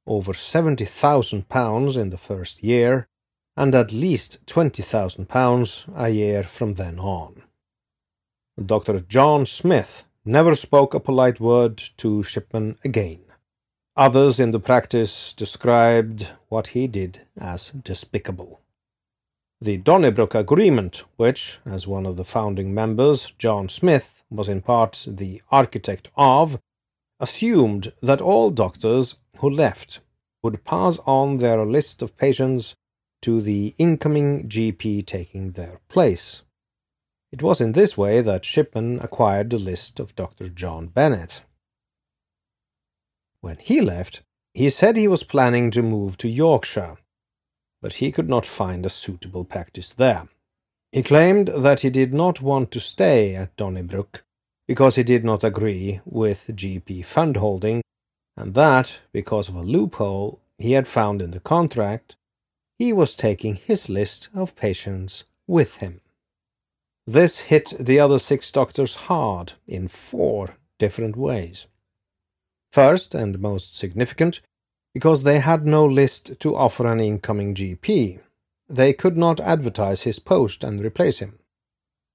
over 0.10 0.34
£70,000 0.34 1.96
in 1.96 2.10
the 2.10 2.18
first 2.18 2.64
year, 2.64 3.08
and 3.56 3.76
at 3.76 3.94
least 3.94 4.44
£20,000 4.48 5.96
a 5.96 6.10
year 6.10 6.44
from 6.44 6.74
then 6.74 7.00
on. 7.00 7.44
Dr. 8.64 9.00
John 9.02 9.46
Smith 9.46 10.04
never 10.26 10.56
spoke 10.56 10.94
a 10.94 11.00
polite 11.00 11.40
word 11.40 11.78
to 11.98 12.24
Shipman 12.24 12.78
again. 12.84 13.22
Others 13.96 14.40
in 14.40 14.52
the 14.52 14.60
practice 14.60 15.34
described 15.34 16.30
what 16.48 16.68
he 16.68 16.88
did 16.88 17.22
as 17.38 17.72
despicable. 17.72 18.62
The 19.62 19.78
Donnybrook 19.78 20.36
Agreement, 20.36 21.04
which, 21.18 21.60
as 21.66 21.86
one 21.86 22.06
of 22.06 22.16
the 22.16 22.24
founding 22.24 22.74
members, 22.74 23.34
John 23.38 23.68
Smith, 23.68 24.24
was 24.30 24.48
in 24.48 24.62
part 24.62 25.06
the 25.06 25.42
architect 25.52 26.10
of, 26.16 26.60
assumed 27.20 27.92
that 28.02 28.22
all 28.22 28.52
doctors 28.52 29.18
who 29.40 29.50
left 29.50 30.00
would 30.42 30.64
pass 30.64 30.98
on 31.06 31.38
their 31.38 31.66
list 31.66 32.02
of 32.02 32.16
patients 32.18 32.76
to 33.22 33.42
the 33.42 33.76
incoming 33.78 34.48
GP 34.48 35.06
taking 35.06 35.52
their 35.52 35.82
place. 35.90 36.44
It 37.32 37.42
was 37.42 37.62
in 37.62 37.74
this 37.74 37.98
way 37.98 38.22
that 38.22 38.46
Shipman 38.46 39.00
acquired 39.00 39.50
the 39.50 39.60
list 39.60 40.00
of 40.00 40.16
Dr. 40.16 40.50
John 40.50 40.88
Bennett. 40.88 41.42
When 43.42 43.58
he 43.58 43.82
left, 43.82 44.22
he 44.54 44.70
said 44.70 44.98
he 44.98 45.08
was 45.08 45.24
planning 45.24 45.72
to 45.72 45.82
move 45.82 46.18
to 46.18 46.28
Yorkshire 46.28 46.98
but 47.82 47.96
he 47.96 48.12
could 48.12 48.30
not 48.30 48.46
find 48.46 48.86
a 48.86 48.90
suitable 48.90 49.46
practice 49.46 49.94
there. 49.94 50.28
He 50.92 51.04
claimed 51.04 51.50
that 51.50 51.82
he 51.82 51.90
did 51.90 52.14
not 52.14 52.42
want 52.42 52.72
to 52.72 52.80
stay 52.80 53.36
at 53.36 53.56
Donnybrook 53.56 54.24
because 54.68 54.96
he 54.96 55.04
did 55.04 55.24
not 55.24 55.44
agree 55.44 56.02
with 56.06 56.52
GP 56.56 57.06
fund 57.06 57.38
holding, 57.38 57.82
and 58.38 58.54
that, 58.54 59.00
because 59.12 59.50
of 59.50 59.56
a 59.56 59.62
loophole 59.62 60.40
he 60.58 60.74
had 60.74 60.88
found 60.88 61.22
in 61.22 61.32
the 61.32 61.40
contract, 61.40 62.16
he 62.78 62.94
was 62.94 63.16
taking 63.16 63.56
his 63.56 63.90
list 63.90 64.30
of 64.34 64.56
patients 64.56 65.26
with 65.48 65.78
him. 65.78 66.02
This 67.10 67.40
hit 67.40 67.74
the 67.80 68.00
other 68.00 68.20
six 68.20 68.52
doctors 68.52 68.94
hard 69.10 69.54
in 69.66 69.88
four 69.88 70.58
different 70.78 71.16
ways. 71.16 71.66
First, 72.72 73.16
and 73.16 73.40
most 73.40 73.76
significant, 73.76 74.42
because 74.94 75.24
they 75.24 75.40
had 75.40 75.66
no 75.66 75.88
list 75.88 76.40
to 76.40 76.56
offer 76.56 76.86
an 76.86 77.00
incoming 77.00 77.56
GP. 77.56 78.20
They 78.68 78.94
could 78.94 79.18
not 79.18 79.40
advertise 79.40 80.04
his 80.04 80.20
post 80.20 80.64
and 80.64 80.86
replace 80.86 81.18
him. 81.18 81.40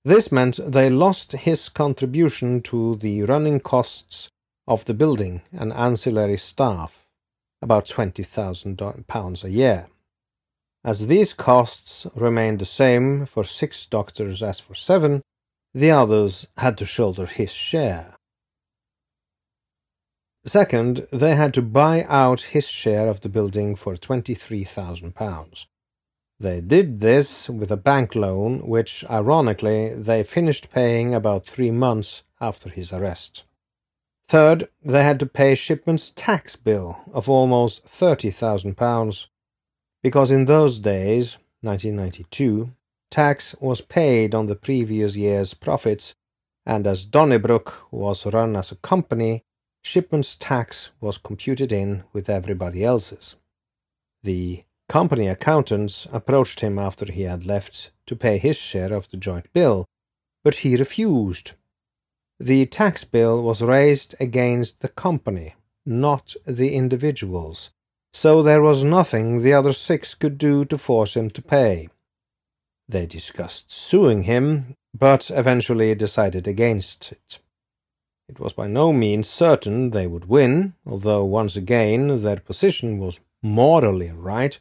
This 0.05 0.31
meant 0.31 0.61
they 0.65 0.91
lost 0.91 1.33
his 1.33 1.69
contribution 1.69 2.63
to 2.63 2.95
the 2.95 3.25
running 3.25 3.59
costs 3.59 4.29
of 4.69 4.85
the 4.85 4.95
building 4.95 5.43
and 5.51 5.73
ancillary 5.73 6.37
staff, 6.37 7.05
about 7.61 7.87
£20,000 7.87 9.43
a 9.45 9.51
year. 9.51 9.89
As 10.85 11.07
these 11.07 11.33
costs 11.33 12.07
remained 12.15 12.59
the 12.59 12.67
same 12.67 13.25
for 13.25 13.43
six 13.43 13.87
doctors 13.87 14.43
as 14.43 14.61
for 14.61 14.75
seven, 14.75 15.23
the 15.73 15.91
others 15.91 16.47
had 16.59 16.77
to 16.79 16.87
shoulder 16.87 17.25
his 17.25 17.53
share. 17.53 18.17
Second, 20.45 21.07
they 21.11 21.35
had 21.35 21.55
to 21.55 21.63
buy 21.63 22.05
out 22.07 22.53
his 22.53 22.69
share 22.69 23.09
of 23.09 23.23
the 23.23 23.31
building 23.31 23.75
for 23.75 23.97
£23,000. 23.97 25.67
They 26.39 26.61
did 26.61 27.01
this 27.01 27.49
with 27.49 27.71
a 27.71 27.79
bank 27.79 28.15
loan, 28.15 28.69
which, 28.69 29.05
ironically, 29.09 29.95
they 29.95 30.23
finished 30.23 30.71
paying 30.71 31.15
about 31.15 31.47
three 31.47 31.71
months 31.71 32.25
after 32.43 32.69
his 32.69 32.93
arrest. 32.93 33.45
Third, 34.29 34.69
they 34.83 35.03
had 35.03 35.19
to 35.21 35.27
pay 35.27 35.55
Shipman's 35.55 36.11
tax 36.11 36.57
bill 36.57 37.01
of 37.13 37.29
almost 37.29 37.87
£30,000, 37.87 39.29
because 40.05 40.31
in 40.31 40.45
those 40.45 40.79
days, 40.79 41.39
1992, 41.63 42.71
tax 43.11 43.57
was 43.59 43.81
paid 43.81 44.35
on 44.35 44.45
the 44.45 44.55
previous 44.55 45.17
year's 45.17 45.55
profits, 45.55 46.15
and 46.67 46.87
as 46.87 47.07
Donnybrook 47.07 47.91
was 47.91 48.27
run 48.27 48.55
as 48.55 48.71
a 48.71 48.77
company, 48.77 49.43
Shipman's 49.83 50.37
tax 50.37 50.91
was 51.01 51.17
computed 51.17 51.73
in 51.73 52.05
with 52.13 52.29
everybody 52.29 52.85
else's. 52.85 53.37
The 54.23 54.65
Company 54.89 55.29
accountants 55.29 56.07
approached 56.13 56.61
him 56.61 56.79
after 56.79 57.11
he 57.11 57.23
had 57.23 57.47
left 57.47 57.91
to 58.07 58.15
pay 58.15 58.37
his 58.37 58.57
share 58.57 58.93
of 58.93 59.09
the 59.09 59.17
joint 59.17 59.51
bill, 59.55 59.87
but 60.43 60.57
he 60.57 60.77
refused. 60.77 61.53
The 62.39 62.67
tax 62.67 63.05
bill 63.05 63.43
was 63.43 63.63
raised 63.63 64.15
against 64.21 64.81
the 64.81 64.89
company, 64.89 65.55
not 65.87 66.37
the 66.45 66.75
individuals, 66.75 67.71
so 68.15 68.43
there 68.43 68.63
was 68.63 68.85
nothing 68.85 69.43
the 69.43 69.53
other 69.53 69.73
six 69.73 70.15
could 70.15 70.39
do 70.39 70.65
to 70.65 70.79
force 70.79 71.17
him 71.17 71.29
to 71.31 71.43
pay. 71.43 71.89
They 72.89 73.07
discussed 73.07 73.73
suing 73.73 74.23
him, 74.23 74.77
but 74.97 75.31
eventually 75.31 75.95
decided 75.95 76.47
against 76.47 77.11
it. 77.13 77.41
It 78.29 78.39
was 78.39 78.53
by 78.53 78.69
no 78.69 78.93
means 78.93 79.29
certain 79.29 79.91
they 79.91 80.07
would 80.07 80.27
win, 80.27 80.75
although 80.87 81.25
once 81.25 81.57
again 81.57 82.23
their 82.23 82.37
position 82.37 82.99
was 82.99 83.21
morally 83.43 84.11
right 84.11 84.59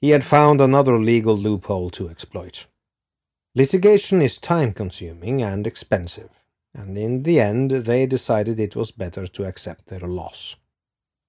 he 0.00 0.10
had 0.10 0.24
found 0.24 0.60
another 0.60 0.98
legal 0.98 1.36
loophole 1.36 1.88
to 1.88 2.08
exploit. 2.08 2.66
Litigation 3.54 4.20
is 4.20 4.36
time 4.36 4.72
consuming 4.72 5.42
and 5.42 5.66
expensive, 5.66 6.30
and 6.74 6.98
in 6.98 7.22
the 7.22 7.40
end 7.40 7.70
they 7.70 8.04
decided 8.04 8.58
it 8.58 8.76
was 8.76 8.90
better 8.92 9.26
to 9.26 9.46
accept 9.46 9.86
their 9.86 10.00
loss. 10.00 10.56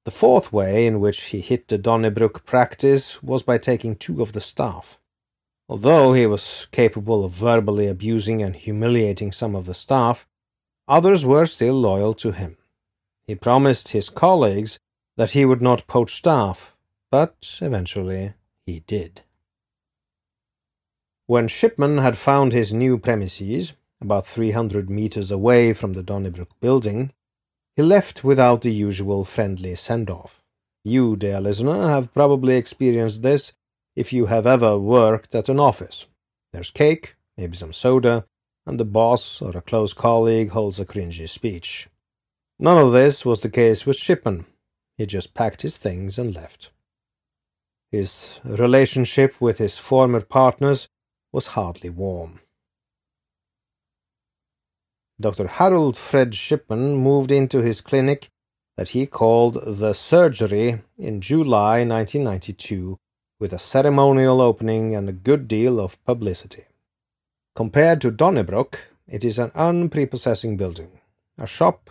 The 0.06 0.12
fourth 0.12 0.54
way 0.54 0.86
in 0.86 1.00
which 1.00 1.20
he 1.26 1.42
hit 1.42 1.68
the 1.68 1.80
Donnybrook 1.80 2.46
practice 2.46 3.24
was 3.24 3.42
by 3.42 3.58
taking 3.58 3.96
two 3.96 4.22
of 4.22 4.34
the 4.34 4.42
staff. 4.42 5.00
Although 5.68 6.14
he 6.14 6.28
was 6.28 6.68
capable 6.72 7.26
of 7.26 7.32
verbally 7.32 7.88
abusing 7.88 8.44
and 8.44 8.56
humiliating 8.56 9.32
some 9.32 9.56
of 9.56 9.66
the 9.66 9.74
staff, 9.74 10.28
others 10.88 11.26
were 11.26 11.48
still 11.48 11.74
loyal 11.74 12.14
to 12.14 12.32
him. 12.32 12.58
He 13.26 13.34
promised 13.34 13.90
his 13.90 14.10
colleagues 14.12 14.78
that 15.18 15.32
he 15.32 15.44
would 15.44 15.62
not 15.62 15.88
poach 15.88 16.14
staff, 16.14 16.76
but 17.10 17.58
eventually 17.60 18.34
he 18.68 18.82
did. 18.82 19.24
When 21.26 21.48
Shipman 21.48 21.98
had 21.98 22.20
found 22.20 22.54
his 22.54 22.72
new 22.72 23.00
premises, 23.00 23.74
about 24.00 24.28
three 24.28 24.52
hundred 24.52 24.88
meters 24.88 25.32
away 25.32 25.74
from 25.74 25.94
the 25.94 26.04
Donnybrook 26.04 26.60
building, 26.60 27.12
he 27.76 27.84
left 27.84 28.24
without 28.24 28.62
the 28.62 28.72
usual 28.72 29.24
friendly 29.24 29.76
send 29.76 30.10
off. 30.10 30.42
You, 30.84 31.16
dear 31.16 31.42
listener, 31.42 31.88
have 31.88 32.14
probably 32.14 32.56
experienced 32.56 33.22
this 33.22 33.54
if 33.96 34.14
you 34.14 34.28
have 34.28 34.48
ever 34.48 34.78
worked 34.78 35.34
at 35.36 35.50
an 35.50 35.60
office. 35.60 36.06
There's 36.54 36.70
cake, 36.70 37.16
maybe 37.38 37.56
some 37.56 37.74
soda, 37.74 38.26
and 38.66 38.80
the 38.80 38.86
boss 38.86 39.42
or 39.42 39.58
a 39.58 39.62
close 39.62 39.94
colleague 39.94 40.50
holds 40.50 40.80
a 40.80 40.86
cringy 40.86 41.28
speech. 41.28 41.90
None 42.60 42.78
of 42.78 42.94
this 42.94 43.26
was 43.26 43.42
the 43.42 43.50
case 43.50 43.86
with 43.86 43.98
Shipman. 43.98 44.46
He 44.98 45.06
just 45.06 45.34
packed 45.34 45.62
his 45.62 45.78
things 45.78 46.18
and 46.18 46.34
left. 46.34 46.72
His 47.92 48.40
relationship 48.44 49.40
with 49.42 49.58
his 49.58 49.78
former 49.78 50.22
partners 50.22 50.88
was 51.34 51.48
hardly 51.48 51.90
warm. 51.90 52.40
Dr. 55.20 55.48
Harold 55.48 55.96
Fred 55.96 56.36
Shipman 56.36 56.96
moved 56.96 57.32
into 57.32 57.62
his 57.62 57.80
clinic 57.80 58.30
that 58.76 58.90
he 58.90 59.06
called 59.06 59.58
the 59.66 59.94
Surgery 59.94 60.82
in 60.98 61.22
July 61.22 61.86
1992 61.86 62.98
with 63.40 63.54
a 63.54 63.60
ceremonial 63.60 64.42
opening 64.42 64.94
and 64.94 65.08
a 65.08 65.14
good 65.14 65.48
deal 65.48 65.80
of 65.80 66.04
publicity. 66.04 66.66
Compared 67.56 68.02
to 68.02 68.12
Donnybrook, 68.12 68.80
it 69.08 69.24
is 69.24 69.40
an 69.40 69.52
unprepossessing 69.56 70.58
building, 70.58 71.00
a 71.38 71.48
shop 71.48 71.90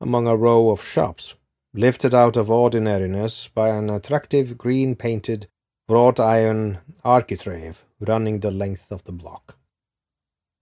among 0.00 0.28
a 0.28 0.36
row 0.36 0.70
of 0.70 0.84
shops 0.84 1.34
lifted 1.74 2.14
out 2.14 2.36
of 2.36 2.50
ordinariness 2.50 3.48
by 3.48 3.70
an 3.70 3.90
attractive 3.90 4.56
green 4.56 4.94
painted 4.94 5.48
wrought 5.88 6.20
iron 6.20 6.78
architrave 7.04 7.84
running 7.98 8.40
the 8.40 8.50
length 8.50 8.92
of 8.92 9.02
the 9.04 9.12
block. 9.12 9.56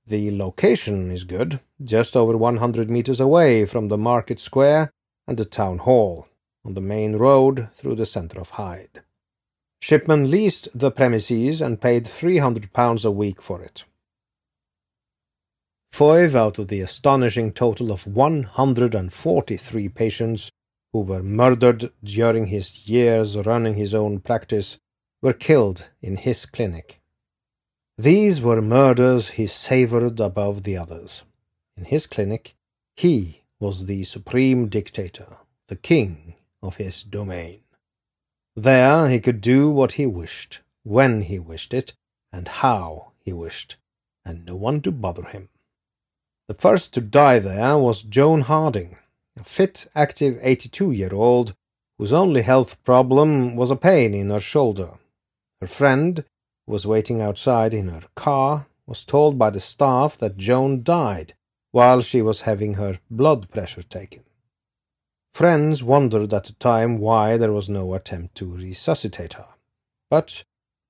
The 0.09 0.31
location 0.31 1.11
is 1.11 1.25
good, 1.25 1.61
just 1.85 2.17
over 2.17 2.35
100 2.35 2.89
meters 2.89 3.21
away 3.21 3.67
from 3.67 3.89
the 3.89 3.99
market 3.99 4.41
square 4.41 4.91
and 5.27 5.37
the 5.37 5.45
town 5.45 5.79
hall, 5.79 6.27
on 6.65 6.73
the 6.73 6.81
main 6.81 7.17
road 7.17 7.69
through 7.75 7.97
the 7.97 8.07
centre 8.07 8.41
of 8.41 8.51
Hyde. 8.51 9.03
Shipman 9.83 10.31
leased 10.31 10.71
the 10.73 10.91
premises 10.91 11.61
and 11.61 11.83
paid 11.83 12.07
£300 12.07 13.05
a 13.05 13.11
week 13.11 13.43
for 13.43 13.61
it. 13.61 13.85
Five 15.93 16.35
out 16.35 16.59
of 16.59 16.69
the 16.69 16.81
astonishing 16.81 17.53
total 17.53 17.93
of 17.93 18.07
143 18.07 19.89
patients 19.91 20.51
who 20.95 21.01
were 21.01 21.23
murdered 21.23 21.93
during 22.03 22.47
his 22.47 22.89
years 22.89 23.37
running 23.37 23.75
his 23.75 23.93
own 23.93 24.21
practice, 24.21 24.79
were 25.21 25.35
killed 25.35 25.91
in 26.01 26.17
his 26.17 26.47
clinic. 26.47 26.98
These 27.99 28.41
were 28.41 28.63
murders 28.63 29.31
he 29.31 29.49
savored 29.49 30.21
above 30.21 30.63
the 30.63 30.77
others. 30.77 31.25
In 31.77 31.85
his 31.85 32.07
clinic, 32.07 32.55
he 32.95 33.43
was 33.59 33.87
the 33.87 34.05
supreme 34.05 34.69
dictator, 34.69 35.39
the 35.67 35.75
king 35.75 36.35
of 36.63 36.77
his 36.77 37.03
domain. 37.03 37.59
There 38.55 39.09
he 39.09 39.19
could 39.19 39.41
do 39.41 39.69
what 39.69 39.93
he 39.93 40.07
wished, 40.07 40.61
when 40.85 41.23
he 41.23 41.41
wished 41.41 41.75
it, 41.75 41.95
and 42.33 42.47
how 42.47 43.11
he 43.25 43.33
wished, 43.33 43.77
and 44.25 44.47
no 44.47 44.55
one 44.55 44.81
to 44.83 44.93
bother 44.93 45.25
him. 45.25 45.49
The 46.47 46.55
first 46.55 46.95
to 46.95 47.01
die 47.01 47.41
there 47.41 47.79
was 47.79 48.03
Joan 48.03 48.43
Harding, 48.43 48.97
a 49.37 49.43
fit, 49.43 49.89
active 49.97 50.39
82 50.41 50.93
year 50.93 51.13
old 51.13 51.57
whose 51.99 52.13
only 52.13 52.43
health 52.43 52.83
problem 52.85 53.57
was 53.57 53.73
a 53.73 53.77
pain 53.77 54.15
in 54.15 54.31
her 54.31 54.39
shoulder. 54.39 54.91
Her 55.61 55.67
friend, 55.67 56.25
was 56.69 56.87
waiting 56.87 57.21
outside 57.21 57.73
in 57.73 57.89
her 57.89 58.03
car, 58.15 58.67
was 58.87 59.05
told 59.05 59.39
by 59.39 59.51
the 59.51 59.61
staff 59.61 60.19
that 60.19 60.37
Joan 60.37 60.83
died 60.83 61.35
while 61.71 62.01
she 62.01 62.23
was 62.23 62.43
having 62.43 62.75
her 62.75 62.99
blood 63.11 63.51
pressure 63.51 63.83
taken. 63.83 64.25
Friends 65.33 65.83
wondered 65.83 66.33
at 66.33 66.45
the 66.45 66.53
time 66.55 66.99
why 66.99 67.37
there 67.37 67.53
was 67.53 67.69
no 67.69 67.95
attempt 67.95 68.35
to 68.37 68.47
resuscitate 68.47 69.35
her, 69.35 69.49
but 70.11 70.45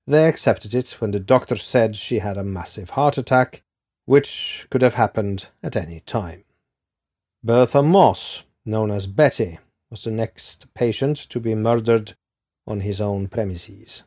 they 0.07 0.27
accepted 0.27 0.73
it 0.73 0.89
when 0.99 1.11
the 1.11 1.19
doctor 1.19 1.55
said 1.55 1.95
she 1.95 2.19
had 2.19 2.37
a 2.37 2.43
massive 2.43 2.91
heart 2.91 3.17
attack, 3.17 3.63
which 4.05 4.65
could 4.71 4.81
have 4.81 4.95
happened 4.95 5.49
at 5.61 5.75
any 5.75 5.99
time. 5.99 6.45
Bertha 7.43 7.83
Moss, 7.83 8.43
known 8.65 8.89
as 8.89 9.05
Betty, 9.07 9.59
was 9.91 10.03
the 10.03 10.11
next 10.11 10.73
patient 10.73 11.17
to 11.29 11.39
be 11.39 11.53
murdered 11.53 12.15
on 12.65 12.79
his 12.79 12.99
own 12.99 13.27
premises. 13.27 14.03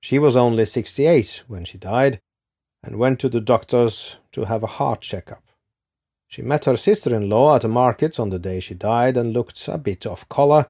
She 0.00 0.18
was 0.18 0.36
only 0.36 0.64
68 0.64 1.44
when 1.48 1.64
she 1.64 1.78
died 1.78 2.20
and 2.82 2.98
went 2.98 3.18
to 3.20 3.28
the 3.28 3.40
doctors 3.40 4.18
to 4.32 4.44
have 4.44 4.62
a 4.62 4.74
heart 4.78 5.00
checkup. 5.00 5.42
She 6.28 6.42
met 6.42 6.66
her 6.66 6.76
sister 6.76 7.14
in 7.14 7.28
law 7.28 7.56
at 7.56 7.64
a 7.64 7.68
market 7.68 8.20
on 8.20 8.30
the 8.30 8.38
day 8.38 8.60
she 8.60 8.74
died 8.74 9.16
and 9.16 9.32
looked 9.32 9.66
a 9.66 9.78
bit 9.78 10.06
off 10.06 10.28
colour, 10.28 10.66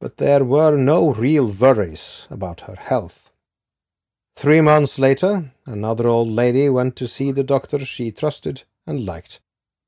but 0.00 0.18
there 0.18 0.44
were 0.44 0.76
no 0.76 1.12
real 1.12 1.46
worries 1.50 2.26
about 2.30 2.62
her 2.62 2.76
health. 2.76 3.32
Three 4.36 4.60
months 4.60 4.98
later, 4.98 5.52
another 5.66 6.06
old 6.06 6.28
lady 6.28 6.68
went 6.68 6.94
to 6.96 7.08
see 7.08 7.32
the 7.32 7.42
doctor 7.42 7.84
she 7.84 8.12
trusted 8.12 8.62
and 8.86 9.04
liked, 9.04 9.40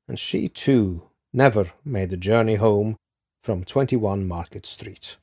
and 0.07 0.19
she 0.19 0.49
too 0.49 1.03
never 1.31 1.71
made 1.85 2.09
the 2.09 2.17
journey 2.17 2.55
home 2.55 2.97
from 3.43 3.63
21 3.63 4.27
Market 4.27 4.65
Street. 4.65 5.15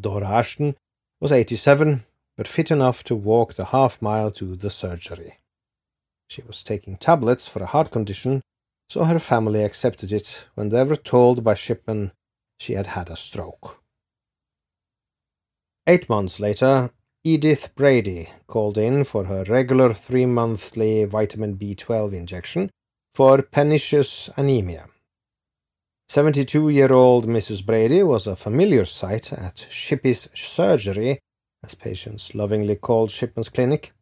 Dora 0.00 0.28
Ashton 0.28 0.76
was 1.20 1.32
87, 1.32 2.04
but 2.38 2.46
fit 2.46 2.70
enough 2.70 3.02
to 3.02 3.16
walk 3.16 3.54
the 3.54 3.66
half 3.66 4.00
mile 4.00 4.30
to 4.30 4.54
the 4.54 4.70
surgery. 4.70 5.38
She 6.28 6.40
was 6.42 6.62
taking 6.62 6.96
tablets 6.96 7.48
for 7.48 7.60
a 7.60 7.66
heart 7.66 7.90
condition, 7.90 8.42
so 8.88 9.02
her 9.02 9.18
family 9.18 9.64
accepted 9.64 10.12
it 10.12 10.46
when 10.54 10.68
they 10.68 10.84
were 10.84 10.94
told 10.96 11.42
by 11.42 11.54
Shipman 11.54 12.12
she 12.60 12.74
had 12.74 12.86
had 12.86 13.10
a 13.10 13.16
stroke. 13.16 13.82
Eight 15.88 16.08
months 16.08 16.38
later, 16.38 16.90
Edith 17.24 17.74
Brady 17.74 18.28
called 18.46 18.78
in 18.78 19.02
for 19.02 19.24
her 19.24 19.42
regular 19.48 19.92
three 19.92 20.26
monthly 20.26 21.04
vitamin 21.06 21.56
B12 21.56 22.12
injection 22.12 22.70
for 23.14 23.42
pernicious 23.42 24.30
anemia. 24.36 24.86
72 26.08 26.68
year 26.68 26.92
old 26.92 27.26
Mrs. 27.26 27.66
Brady 27.66 28.04
was 28.04 28.28
a 28.28 28.36
familiar 28.36 28.84
sight 28.84 29.32
at 29.32 29.66
Shippy's 29.68 30.30
surgery, 30.34 31.18
as 31.64 31.74
patients 31.74 32.34
lovingly 32.34 32.76
called 32.76 33.10
Shipman's 33.10 33.48
clinic. 33.48 33.92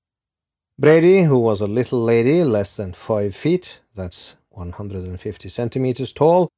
Brady, 0.79 1.23
who 1.23 1.39
was 1.39 1.61
a 1.61 1.67
little 1.67 2.03
lady 2.03 2.45
less 2.45 2.77
than 2.77 2.93
five 2.93 3.35
feet, 3.35 3.81
that's 3.95 4.37
150 4.51 5.49
centimeters 5.49 6.13
tall, 6.13 6.49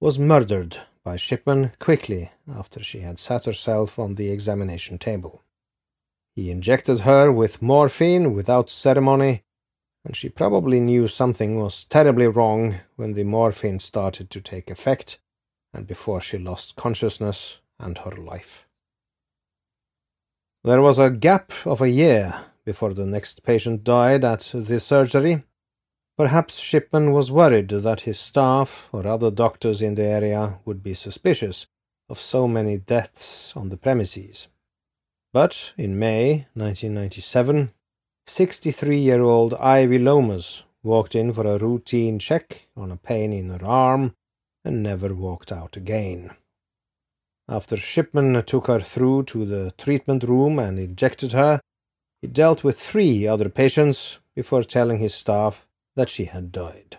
was 0.00 0.18
murdered 0.18 0.78
by 1.02 1.16
Shipman 1.16 1.72
quickly 1.78 2.30
after 2.48 2.82
she 2.82 3.00
had 3.00 3.18
sat 3.18 3.44
herself 3.44 3.98
on 3.98 4.14
the 4.14 4.30
examination 4.30 4.98
table. 4.98 5.42
He 6.34 6.50
injected 6.50 7.00
her 7.00 7.30
with 7.30 7.62
morphine 7.62 8.32
without 8.34 8.70
ceremony, 8.70 9.42
and 10.04 10.16
she 10.16 10.28
probably 10.28 10.80
knew 10.80 11.08
something 11.08 11.58
was 11.58 11.84
terribly 11.84 12.26
wrong 12.26 12.76
when 12.96 13.14
the 13.14 13.24
morphine 13.24 13.80
started 13.80 14.30
to 14.30 14.40
take 14.40 14.70
effect 14.70 15.18
and 15.72 15.86
before 15.86 16.20
she 16.20 16.38
lost 16.38 16.76
consciousness 16.76 17.60
and 17.78 17.98
her 17.98 18.12
life. 18.12 18.63
There 20.64 20.80
was 20.80 20.98
a 20.98 21.10
gap 21.10 21.52
of 21.66 21.82
a 21.82 21.90
year 21.90 22.32
before 22.64 22.94
the 22.94 23.04
next 23.04 23.42
patient 23.42 23.84
died 23.84 24.24
at 24.24 24.50
the 24.54 24.80
surgery. 24.80 25.42
Perhaps 26.16 26.58
Shipman 26.58 27.12
was 27.12 27.30
worried 27.30 27.68
that 27.68 28.08
his 28.08 28.18
staff 28.18 28.88
or 28.90 29.06
other 29.06 29.30
doctors 29.30 29.82
in 29.82 29.94
the 29.94 30.04
area 30.04 30.60
would 30.64 30.82
be 30.82 30.94
suspicious 30.94 31.66
of 32.08 32.18
so 32.18 32.48
many 32.48 32.78
deaths 32.78 33.52
on 33.54 33.68
the 33.68 33.76
premises. 33.76 34.48
But 35.34 35.74
in 35.76 35.98
May 35.98 36.46
1997, 36.54 37.70
63 38.26 38.98
year 38.98 39.20
old 39.20 39.52
Ivy 39.52 39.98
Lomas 39.98 40.62
walked 40.82 41.14
in 41.14 41.34
for 41.34 41.46
a 41.46 41.58
routine 41.58 42.18
check 42.18 42.68
on 42.74 42.90
a 42.90 42.96
pain 42.96 43.34
in 43.34 43.50
her 43.50 43.66
arm 43.66 44.14
and 44.64 44.82
never 44.82 45.14
walked 45.14 45.52
out 45.52 45.76
again. 45.76 46.30
After 47.48 47.76
Shipman 47.76 48.42
took 48.44 48.68
her 48.68 48.80
through 48.80 49.24
to 49.24 49.44
the 49.44 49.72
treatment 49.72 50.22
room 50.22 50.58
and 50.58 50.78
injected 50.78 51.32
her, 51.32 51.60
he 52.22 52.28
dealt 52.28 52.64
with 52.64 52.80
three 52.80 53.26
other 53.26 53.50
patients 53.50 54.18
before 54.34 54.64
telling 54.64 54.98
his 54.98 55.14
staff 55.14 55.66
that 55.94 56.08
she 56.08 56.24
had 56.24 56.52
died. 56.52 56.98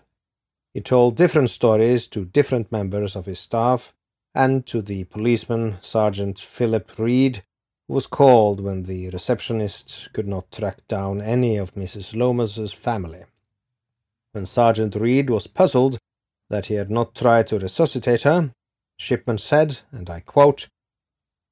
He 0.74 0.82
told 0.82 1.16
different 1.16 1.50
stories 1.50 2.08
to 2.10 2.26
different 2.26 2.72
members 2.72 3.16
of 3.16 3.26
his 3.26 3.40
staff 3.40 3.94
and 4.36 4.66
to 4.68 4.82
the 4.82 5.06
policeman, 5.06 5.78
Sergeant 5.82 6.40
Philip 6.40 7.00
Reed, 7.00 7.44
who 7.88 7.96
was 7.96 8.06
called 8.06 8.60
when 8.60 8.84
the 8.84 9.10
receptionist 9.10 10.10
could 10.14 10.28
not 10.28 10.52
track 10.52 10.88
down 10.88 11.22
any 11.22 11.58
of 11.58 11.74
Mrs. 11.74 12.16
Lomas's 12.16 12.74
family. 12.74 13.24
When 14.34 14.46
Sergeant 14.46 14.96
Reed 14.96 15.30
was 15.30 15.48
puzzled 15.48 15.98
that 16.50 16.68
he 16.68 16.76
had 16.76 16.92
not 16.92 17.16
tried 17.16 17.48
to 17.48 17.58
resuscitate 17.58 18.24
her, 18.24 18.52
Shipman 18.98 19.38
said, 19.38 19.80
and 19.92 20.10
I 20.10 20.20
quote, 20.22 20.68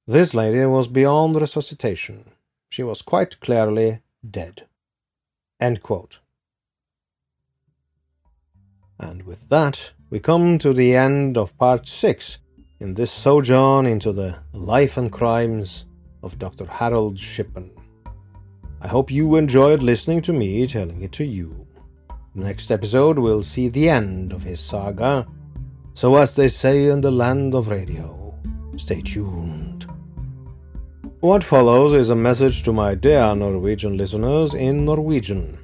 This 0.07 0.33
lady 0.33 0.65
was 0.65 0.87
beyond 0.87 1.35
resuscitation. 1.35 2.31
She 2.69 2.83
was 2.83 3.01
quite 3.01 3.39
clearly 3.39 4.01
dead. 4.27 4.67
End 5.59 5.83
quote. 5.83 6.19
And 8.99 9.23
with 9.23 9.49
that, 9.49 9.91
we 10.09 10.19
come 10.19 10.57
to 10.59 10.73
the 10.73 10.95
end 10.95 11.37
of 11.37 11.57
part 11.57 11.87
six 11.87 12.39
in 12.79 12.93
this 12.93 13.11
sojourn 13.11 13.85
into 13.85 14.11
the 14.11 14.39
life 14.53 14.97
and 14.97 15.11
crimes 15.11 15.85
of 16.21 16.39
Dr. 16.39 16.65
Harold 16.65 17.19
Shipman. 17.19 17.71
I 18.81 18.87
hope 18.87 19.11
you 19.11 19.35
enjoyed 19.35 19.81
listening 19.81 20.21
to 20.23 20.33
me 20.33 20.67
telling 20.67 21.01
it 21.01 21.11
to 21.13 21.25
you. 21.25 21.67
Next 22.35 22.71
episode, 22.71 23.17
we'll 23.17 23.43
see 23.43 23.69
the 23.69 23.89
end 23.89 24.33
of 24.33 24.43
his 24.43 24.59
saga. 24.59 25.27
So, 25.95 26.15
as 26.15 26.35
they 26.35 26.47
say 26.47 26.87
in 26.87 27.01
the 27.01 27.11
land 27.11 27.53
of 27.53 27.69
radio, 27.69 28.33
stay 28.77 29.01
tuned. 29.01 29.85
What 31.19 31.43
follows 31.43 31.93
is 31.93 32.09
a 32.09 32.15
message 32.15 32.63
to 32.63 32.73
my 32.73 32.95
dear 32.95 33.35
Norwegian 33.35 33.95
listeners 33.95 34.55
in 34.55 34.85
Norwegian. 34.85 35.57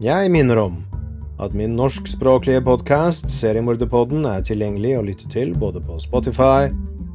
Jeg 0.00 0.30
minner 0.30 0.56
om 0.56 0.80
at 1.38 1.54
min 1.54 1.76
norskspråklige 1.76 2.64
podkast 2.64 3.30
Seriemorderpodden 3.30 4.24
er 4.24 4.40
tilgjengelig 4.40 4.96
å 4.96 5.04
lytte 5.04 5.28
til 5.28 5.52
både 5.54 5.84
på 5.84 6.00
Spotify, 6.00 6.72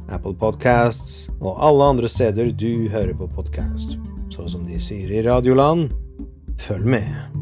Apple 0.08 0.38
Podcasts 0.38 1.28
og 1.40 1.58
alle 1.58 1.92
andre 1.96 2.08
steder 2.08 2.54
du 2.54 2.88
hører 2.94 3.14
på 3.18 3.26
podkast. 3.26 3.98
Så 4.30 4.46
som 4.54 4.64
de 4.70 4.78
sier 4.80 5.10
i 5.10 5.26
Radioland, 5.26 5.90
følg 6.62 6.94
med. 6.94 7.41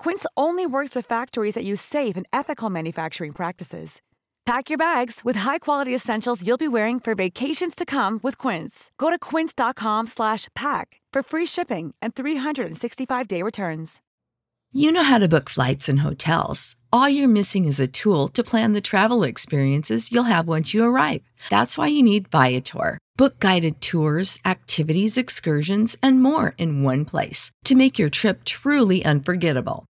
Quince 0.00 0.24
only 0.34 0.64
works 0.64 0.94
with 0.94 1.04
factories 1.04 1.52
that 1.52 1.64
use 1.64 1.80
safe 1.80 2.16
and 2.16 2.26
ethical 2.32 2.70
manufacturing 2.70 3.32
practices. 3.32 4.00
Pack 4.46 4.70
your 4.70 4.78
bags 4.78 5.20
with 5.22 5.40
high-quality 5.40 5.94
essentials 5.94 6.42
you'll 6.44 6.56
be 6.56 6.66
wearing 6.66 6.98
for 6.98 7.14
vacations 7.14 7.74
to 7.74 7.84
come 7.84 8.18
with 8.22 8.38
Quince. 8.38 8.90
Go 8.96 9.10
to 9.10 9.18
quince.com/pack 9.18 10.86
for 11.12 11.22
free 11.22 11.46
shipping 11.46 11.94
and 12.00 12.14
365-day 12.14 13.42
returns. 13.42 14.00
You 14.72 14.90
know 14.90 15.02
how 15.02 15.18
to 15.18 15.28
book 15.28 15.50
flights 15.50 15.88
and 15.88 16.00
hotels. 16.00 16.76
All 16.92 17.08
you're 17.08 17.36
missing 17.36 17.66
is 17.66 17.80
a 17.80 17.88
tool 17.88 18.28
to 18.28 18.42
plan 18.42 18.72
the 18.72 18.80
travel 18.80 19.22
experiences 19.24 20.10
you'll 20.12 20.32
have 20.34 20.48
once 20.48 20.72
you 20.72 20.84
arrive. 20.84 21.22
That's 21.50 21.76
why 21.76 21.88
you 21.88 22.02
need 22.02 22.28
Viator. 22.28 22.98
Book 23.16 23.38
guided 23.38 23.80
tours, 23.80 24.38
activities, 24.44 25.18
excursions, 25.18 25.96
and 26.02 26.22
more 26.22 26.54
in 26.56 26.84
one 26.84 27.04
place 27.04 27.50
to 27.64 27.74
make 27.74 27.98
your 27.98 28.10
trip 28.10 28.44
truly 28.44 29.04
unforgettable. 29.04 29.84